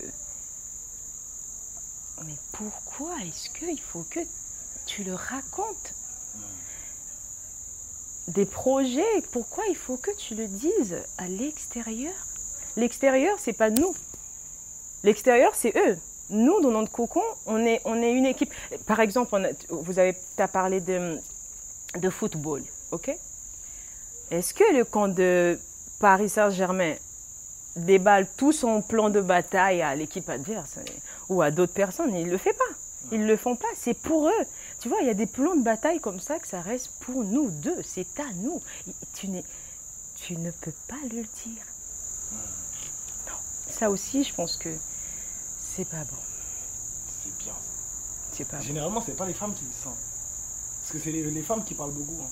[2.26, 4.20] Mais pourquoi est-ce qu'il faut que
[4.86, 5.94] tu le racontes?
[8.28, 12.14] Des projets, pourquoi il faut que tu le dises à l'extérieur?
[12.76, 13.94] L'extérieur, c'est pas nous.
[15.02, 15.98] L'extérieur, c'est eux.
[16.30, 18.52] Nous, dans notre cocon, on est, on est une équipe.
[18.86, 21.18] Par exemple, on vous avez as parlé de,
[21.98, 23.14] de football, ok?
[24.30, 25.58] Est-ce que le camp de
[26.00, 26.94] Paris Saint-Germain
[27.76, 30.78] déballe tout son plan de bataille à l'équipe adverse
[31.28, 32.74] ou à d'autres personnes Ils ne le font pas.
[33.12, 33.66] Ils ne le font pas.
[33.76, 34.44] C'est pour eux.
[34.80, 37.22] Tu vois, il y a des plans de bataille comme ça que ça reste pour
[37.24, 37.82] nous deux.
[37.82, 38.60] C'est à nous.
[39.14, 39.44] Tu, n'es-
[40.16, 41.64] tu ne peux pas le dire.
[43.26, 43.32] Non.
[43.68, 44.70] Ça aussi, je pense que
[45.58, 46.16] c'est pas bon.
[47.22, 47.52] C'est bien.
[48.32, 48.62] C'est pas bon.
[48.62, 49.98] Généralement, c'est pas les femmes qui le sentent.
[50.80, 52.22] Parce que c'est les, les femmes qui parlent beaucoup.
[52.22, 52.30] hein.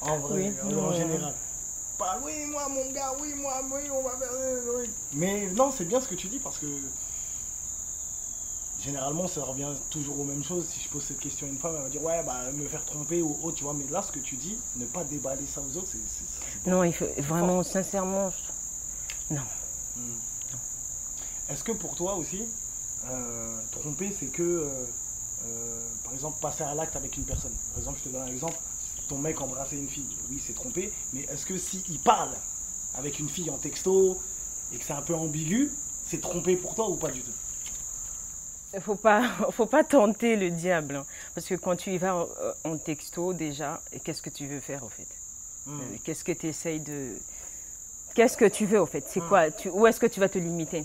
[0.00, 1.34] En vrai, Oui, en, général.
[2.24, 4.28] Oui, moi, mon gars, oui, moi, oui, on va faire.
[4.78, 4.90] oui.
[5.12, 6.66] Mais non, c'est bien ce que tu dis parce que.
[8.80, 10.64] Généralement, ça revient toujours aux mêmes choses.
[10.68, 12.84] Si je pose cette question à une femme, elle va dire Ouais, bah, me faire
[12.84, 13.74] tromper ou autre, tu vois.
[13.74, 16.70] Mais là, ce que tu dis, ne pas déballer ça aux autres, c'est.
[16.70, 19.42] Non, il faut vraiment, sincèrement, je- non.
[21.48, 22.42] Est-ce que pour toi aussi,
[23.06, 24.84] euh, tromper, c'est que, euh,
[25.46, 27.54] euh, par exemple, passer à l'acte avec une personne?
[27.70, 28.56] Par exemple, je te donne un exemple,
[29.08, 32.30] ton mec embrasser une fille, oui, c'est tromper, mais est-ce que s'il parle
[32.94, 34.20] avec une fille en texto
[34.72, 35.70] et que c'est un peu ambigu,
[36.06, 37.32] c'est tromper pour toi ou pas du tout?
[38.74, 40.96] Il faut pas, faut pas tenter le diable.
[40.96, 41.06] hein.
[41.34, 42.28] Parce que quand tu y vas en,
[42.64, 45.06] en texto, déjà, qu'est-ce que tu veux faire, au fait?
[45.66, 45.80] Hmm.
[45.80, 47.14] Euh, Qu'est-ce que tu essayes de.
[48.14, 49.04] Qu'est-ce que tu veux, au fait?
[49.08, 49.28] C'est Hmm.
[49.28, 49.50] quoi?
[49.50, 50.84] Tu, Où est-ce que tu vas te limiter?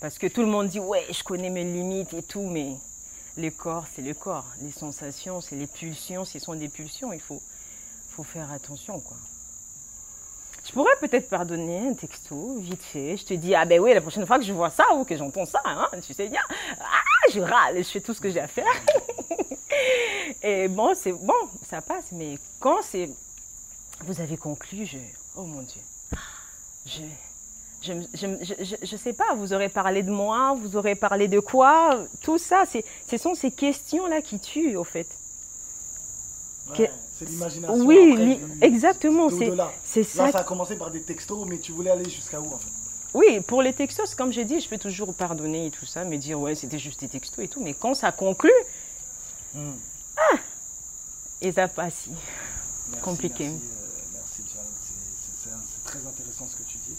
[0.00, 2.76] Parce que tout le monde dit, ouais, je connais mes limites et tout, mais
[3.36, 4.46] le corps, c'est le corps.
[4.60, 6.24] Les sensations, c'est les pulsions.
[6.24, 7.42] Ce sont des pulsions, il faut,
[8.10, 9.16] faut faire attention, quoi.
[10.64, 13.16] Je pourrais peut-être pardonner un texto, vite fait.
[13.16, 15.16] Je te dis, ah ben oui, la prochaine fois que je vois ça ou que
[15.16, 16.40] j'entends ça, hein, tu sais bien,
[16.80, 18.66] ah, je râle, je fais tout ce que j'ai à faire.
[20.42, 21.34] Et bon, c'est bon,
[21.68, 22.06] ça passe.
[22.10, 23.08] Mais quand c'est,
[24.00, 24.98] vous avez conclu, je,
[25.36, 25.80] oh mon Dieu,
[26.84, 27.02] je,
[27.92, 32.38] je, je sais pas, vous aurez parlé de moi, vous aurez parlé de quoi, tout
[32.38, 32.64] ça,
[33.10, 35.06] ce sont ces questions-là qui tuent, au fait.
[36.78, 37.84] Ouais, C'est l'imagination.
[37.86, 40.30] Oui, après li- du- exactement, c'est, ça.
[40.32, 42.70] ça a commencé par des textos, mais tu voulais aller jusqu'à où en fait?
[43.14, 46.16] Oui, pour les textos, comme j'ai dit, je peux toujours pardonner et tout ça, me
[46.16, 48.50] dire ouais, c'était juste des textos et tout, mais quand ça conclut,
[49.54, 49.72] Hmm.
[51.40, 52.08] et ça passe.
[52.90, 53.44] Merci, Compliqué.
[53.48, 54.42] Merci, euh, merci
[55.42, 56.94] c'est très intéressant ce que tu dis,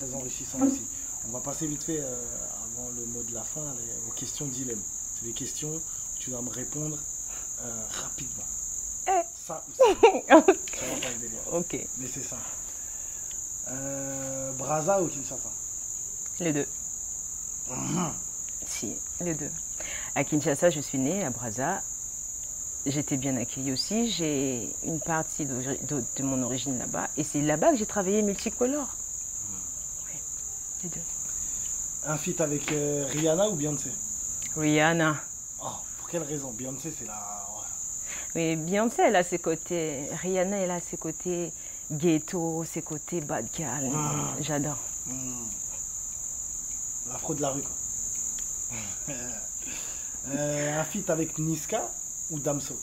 [0.00, 0.82] très enrichissant aussi.
[1.28, 2.16] On va passer vite fait euh,
[2.64, 4.80] avant le mot de la fin les- aux questions dilemme.
[5.18, 5.80] C'est des questions où
[6.18, 6.98] tu dois me répondre
[7.62, 8.44] euh, rapidement.
[9.06, 9.20] Eh.
[9.46, 9.84] Ça ou ça.
[10.28, 11.38] ça va pas le délire.
[11.52, 12.36] Ok, Mais c'est ça.
[13.68, 15.50] Euh, Braza ou Kinshasa?
[16.40, 16.66] Les deux.
[18.66, 19.50] Si, les deux.
[20.14, 21.82] À Kinshasa, je suis née, à Brazza.
[22.86, 24.10] J'étais bien accueillie aussi.
[24.10, 27.08] J'ai une partie de mon origine là-bas.
[27.18, 28.88] Et c'est là-bas que j'ai travaillé multicolore.
[30.82, 31.06] Oui, les deux.
[32.04, 33.92] Un feat avec euh, Rihanna ou Beyoncé?
[34.56, 35.16] Rihanna.
[35.62, 35.66] Oh,
[35.98, 36.50] pour quelle raison?
[36.52, 37.46] Beyoncé, c'est la.
[38.34, 40.08] Mais Beyoncé, elle a ses côtés.
[40.22, 41.52] Rihanna, elle a ses côtés
[41.90, 43.90] ghetto, ses côtés bad girl.
[43.94, 44.34] Ah.
[44.40, 44.78] J'adore.
[47.08, 49.14] L'afro de la rue, quoi.
[50.28, 51.80] Euh, un feat avec Niska
[52.28, 52.78] ou Damso?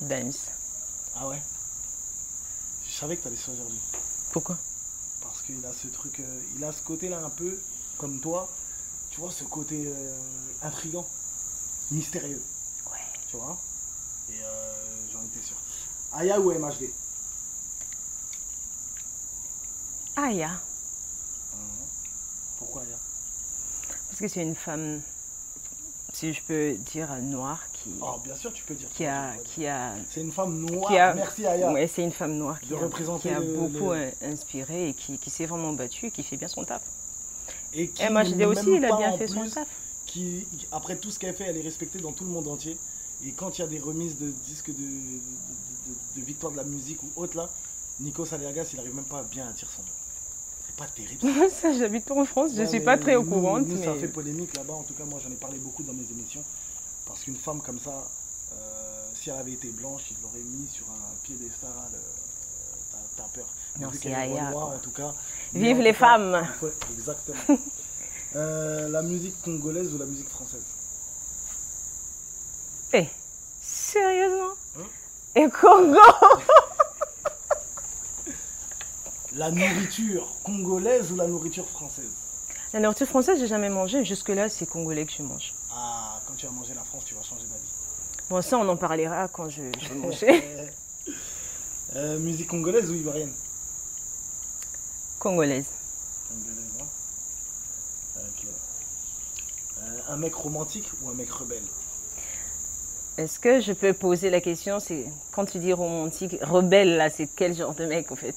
[0.00, 0.48] Dance.
[1.14, 1.40] Ah ouais?
[2.84, 3.78] Je savais que t'allais choisir lui.
[4.32, 4.58] Pourquoi?
[5.42, 7.58] Parce qu'il a ce truc, euh, il a ce côté-là un peu,
[7.98, 8.48] comme toi,
[9.10, 10.14] tu vois, ce côté euh,
[10.62, 11.04] intrigant,
[11.90, 12.40] mystérieux,
[12.90, 12.98] Ouais.
[13.28, 13.58] tu vois?
[14.30, 14.72] Et euh,
[15.12, 15.56] j'en étais sûr.
[16.12, 16.92] Aya ou MHD
[20.16, 20.60] Aya.
[22.58, 22.96] Pourquoi Aya?
[24.08, 25.00] Parce que c'est une femme,
[26.22, 28.88] si je peux dire, noire qui, Oh, bien sûr, tu peux dire.
[28.94, 29.32] qui a.
[29.44, 30.88] Qui a C'est une femme noire.
[30.88, 31.72] qui a- Merci Aya.
[31.72, 34.94] Ouais, c'est une femme noire qui a, représenter qui a le- beaucoup le- inspiré et
[34.94, 36.82] qui, qui s'est vraiment battue et qui fait bien son taf.
[37.74, 38.02] Et qui
[38.36, 39.66] n'est aussi, il a bien en fait son taf.
[40.06, 42.76] qui, après tout ce qu'elle fait, elle est respectée dans tout le monde entier.
[43.24, 44.78] Et quand il y a des remises de disques de, de,
[45.88, 47.48] de- de victoire de la musique ou autre là,
[47.98, 49.88] Nico Aliagas, il arrive même pas bien à dire son nom.
[50.74, 51.20] C'est pas terrible.
[51.50, 51.56] ça.
[51.62, 53.60] ça, j'habite pas en France, je suis pas très au courant.
[53.60, 54.74] Nous, ça mais- fait polémique là-bas.
[54.74, 56.42] En tout cas, moi, j'en ai parlé beaucoup dans mes émissions.
[57.06, 57.90] Parce qu'une femme comme ça,
[58.54, 61.70] euh, si elle avait été blanche, il l'aurait mis sur un piédestal.
[61.94, 61.98] euh,
[63.16, 63.44] T'as peur.
[63.80, 64.10] Non, c'est
[64.52, 64.64] quoi.
[64.74, 65.12] en tout cas.
[65.52, 66.46] Vive les cas, femmes.
[66.60, 67.38] faut- Exactement.
[68.34, 70.64] Euh, la musique congolaise ou la musique française?
[72.94, 73.06] Eh,
[73.60, 74.54] sérieusement?
[74.78, 74.86] Hein?
[75.36, 75.98] Et Congo?
[79.34, 82.10] La nourriture congolaise ou la nourriture française
[82.74, 84.04] La nourriture française, j'ai jamais mangé.
[84.04, 85.54] Jusque-là, c'est congolais que je mange.
[85.72, 87.72] Ah, quand tu vas manger la France, tu vas changer d'avis.
[88.28, 90.42] Bon, ça, on en parlera quand je, je vais manger.
[91.94, 93.34] Euh, musique congolaise ou ivoirienne
[95.18, 95.66] Congolaise.
[96.26, 96.86] Congolaise, hein
[98.16, 98.46] Ok.
[99.82, 101.64] Euh, un mec romantique ou un mec rebelle
[103.18, 107.26] Est-ce que je peux poser la question C'est quand tu dis romantique, rebelle, là, c'est
[107.26, 108.36] quel genre de mec, en fait?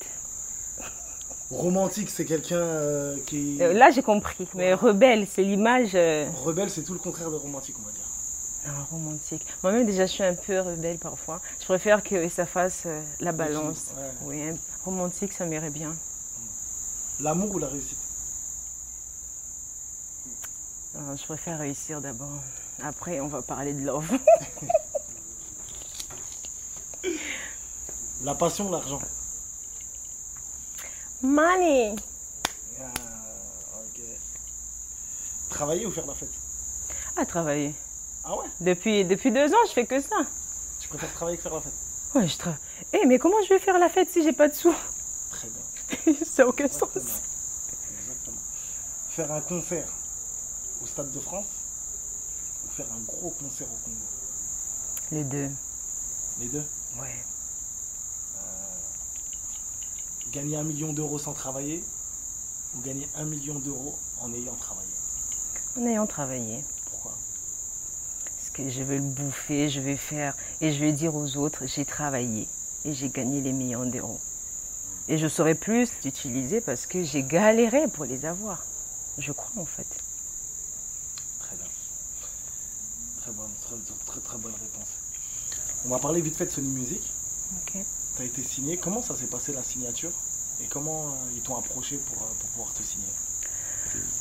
[1.52, 3.58] Romantique, c'est quelqu'un euh, qui.
[3.62, 4.48] Euh, Là, j'ai compris.
[4.56, 5.92] Mais rebelle, c'est l'image.
[5.94, 8.02] euh, Rebelle, c'est tout le contraire de romantique, on va dire.
[8.68, 9.46] Non, romantique.
[9.62, 11.40] Moi-même, déjà, je suis un peu rebelle parfois.
[11.60, 13.90] Je préfère que ça fasse euh, la balance.
[13.96, 14.12] Ouais.
[14.24, 15.96] Oui, un romantique, ça m'irait bien.
[17.20, 18.00] L'amour ou la réussite?
[20.96, 22.40] Euh, je préfère réussir d'abord.
[22.84, 24.10] Après, on va parler de love.
[28.24, 29.00] La passion ou l'argent
[31.26, 31.96] Money
[32.80, 32.84] Ah,
[33.80, 34.02] ok.
[35.50, 36.30] Travailler ou faire la fête?
[37.18, 37.74] À travailler.
[38.24, 38.46] Ah ouais?
[38.60, 40.18] Depuis, depuis deux ans, je fais que ça.
[40.80, 41.74] Tu préfères travailler que faire la fête?
[42.14, 42.60] Ouais, je travaille.
[42.94, 44.74] Eh, mais comment je vais faire la fête si j'ai pas de sous?
[45.32, 46.16] Très bien.
[46.26, 46.90] Ça n'a aucun sens.
[46.96, 48.38] Exactement.
[49.10, 49.88] Faire un concert
[50.84, 51.46] au Stade de France
[52.66, 53.98] ou faire un gros concert au Congo?
[55.12, 55.50] Les deux.
[56.40, 56.64] Les deux?
[57.00, 57.16] Ouais.
[60.36, 61.82] Gagner un million d'euros sans travailler
[62.76, 64.90] ou gagner un million d'euros en ayant travaillé
[65.78, 66.62] En ayant travaillé.
[66.92, 67.18] Pourquoi?
[68.26, 70.36] Parce que je vais le bouffer, je vais faire.
[70.60, 72.50] Et je vais dire aux autres, j'ai travaillé.
[72.84, 74.20] Et j'ai gagné les millions d'euros.
[75.08, 78.66] Et je saurais plus l'utiliser parce que j'ai galéré pour les avoir.
[79.18, 79.88] Je crois en fait.
[81.40, 81.68] Très bien.
[83.22, 84.90] Très bonne, très, très, très bonne réponse.
[85.86, 87.02] On va parler vite fait de Sony Music.
[87.62, 87.86] Ok.
[88.16, 88.78] Tu as été signé.
[88.78, 90.12] Comment ça s'est passé la signature?
[90.62, 93.06] Et comment euh, ils t'ont approché pour, euh, pour pouvoir te signer?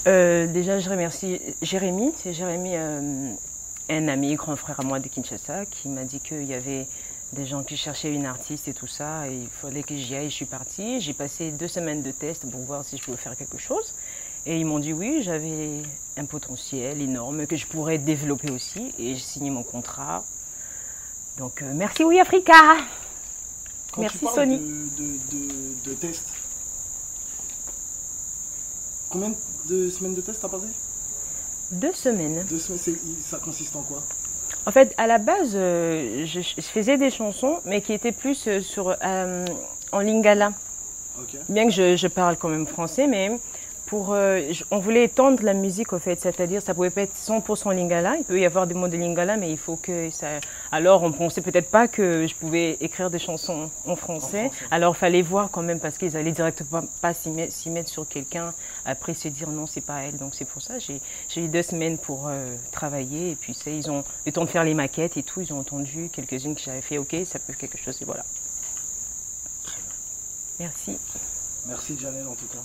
[0.06, 2.12] Euh, déjà, je remercie Jérémy.
[2.22, 6.54] C'est Jérémy, un ami, grand frère à moi de Kinshasa, qui m'a dit qu'il y
[6.54, 6.86] avait
[7.32, 9.28] des gens qui cherchaient une artiste et tout ça.
[9.28, 10.30] Il fallait que j'y aille.
[10.30, 11.00] Je suis partie.
[11.00, 13.94] J'ai passé deux semaines de test pour voir si je pouvais faire quelque chose.
[14.46, 15.82] Et ils m'ont dit oui, j'avais
[16.16, 18.92] un potentiel énorme que je pourrais développer aussi.
[18.98, 20.24] Et j'ai signé mon contrat.
[21.38, 22.76] Donc, merci Oui Africa.
[23.94, 24.58] Quand Merci, tu parles Sony.
[24.58, 26.26] De, de, de, de tests,
[29.08, 29.32] combien
[29.66, 30.66] de semaines de tests t'as passé?
[31.70, 32.44] Deux semaines.
[32.50, 34.02] Deux semaines, ça consiste en quoi?
[34.66, 38.48] En fait, à la base, euh, je, je faisais des chansons, mais qui étaient plus
[38.48, 39.44] euh, sur, euh,
[39.92, 40.52] en lingala.
[41.20, 41.36] Ok.
[41.48, 43.38] Bien que je, je parle quand même français, mais
[43.94, 46.20] pour, euh, on voulait étendre la musique, au fait.
[46.20, 48.16] C'est-à-dire, ça pouvait pas être 100% lingala.
[48.16, 50.40] Il peut y avoir des mots de lingala, mais il faut que ça.
[50.72, 54.48] Alors, on pensait peut-être pas que je pouvais écrire des chansons en français.
[54.48, 54.66] français.
[54.72, 58.52] Alors, fallait voir quand même, parce qu'ils allaient directement pas s'y mettre, sur quelqu'un,
[58.84, 60.18] après se dire non, c'est pas elle.
[60.18, 61.00] Donc, c'est pour ça, j'ai
[61.36, 63.30] eu deux semaines pour euh, travailler.
[63.30, 65.40] Et puis, ils ont le temps de faire les maquettes et tout.
[65.40, 66.98] Ils ont entendu quelques-unes que j'avais fait.
[66.98, 67.96] Ok, ça peut quelque chose.
[68.02, 68.24] Et voilà.
[70.58, 70.98] Merci.
[71.68, 72.58] Merci Janelle en tout cas.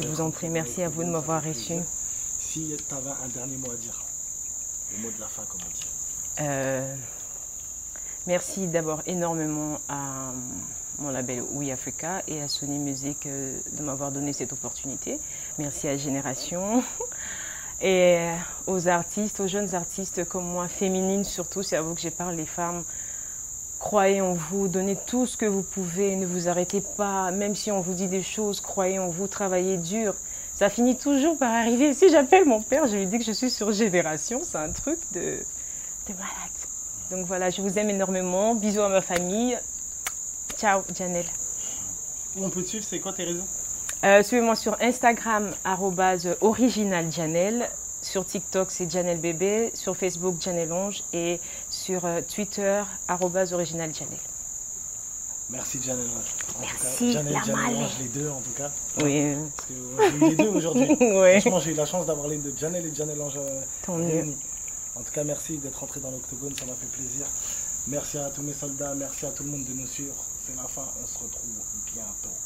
[0.00, 0.48] Je vous en prie.
[0.48, 1.74] Merci à vous de m'avoir reçu.
[2.38, 4.02] Si tu avais un dernier mot à dire,
[4.96, 5.86] le mot de la fin, comme on dit.
[6.40, 6.94] Euh,
[8.26, 10.32] merci d'abord énormément à
[10.98, 15.20] mon label Oui Africa et à Sony Music euh, de m'avoir donné cette opportunité.
[15.58, 16.82] Merci à Génération
[17.82, 18.30] et
[18.66, 22.34] aux artistes, aux jeunes artistes comme moi, féminines surtout, c'est à vous que je parle,
[22.34, 22.82] les femmes.
[23.82, 27.72] Croyez en vous, donnez tout ce que vous pouvez, ne vous arrêtez pas, même si
[27.72, 30.14] on vous dit des choses, croyez en vous, travaillez dur.
[30.54, 31.92] Ça finit toujours par arriver.
[31.92, 35.00] Si j'appelle mon père, je lui dis que je suis sur Génération, c'est un truc
[35.12, 35.20] de,
[36.08, 36.58] de malade.
[37.10, 38.54] Donc voilà, je vous aime énormément.
[38.54, 39.58] Bisous à ma famille.
[40.56, 41.26] Ciao, Janelle.
[42.36, 43.44] Où on peut te suivre, c'est quoi tes réseaux?
[44.04, 47.68] Euh, Suivez-moi sur Instagram, arrobase originaljanelle.
[48.02, 49.70] Sur TikTok, c'est Janelle Bébé.
[49.74, 51.02] Sur Facebook, Janelle Onge.
[51.12, 51.40] Et
[51.70, 54.18] sur euh, Twitter, arrobase originaljanelle.
[55.50, 56.06] Merci Janelle.
[56.56, 57.76] En Merci, Janelle, Malais.
[57.76, 58.70] Ange, les deux en tout cas.
[59.02, 60.96] Oui, Parce que euh, j'ai eu les deux aujourd'hui.
[61.00, 61.40] Ouais.
[61.40, 64.06] Franchement, j'ai eu la chance d'avoir les deux, Janelle et Janelle Ange euh, tant mieux.
[64.06, 64.36] réunis.
[64.96, 67.26] En tout cas, merci d'être rentré dans l'octogone, ça m'a fait plaisir.
[67.86, 70.14] Merci à tous mes soldats, merci à tout le monde de nous suivre.
[70.46, 71.50] C'est la fin, on se retrouve
[71.94, 72.36] bientôt.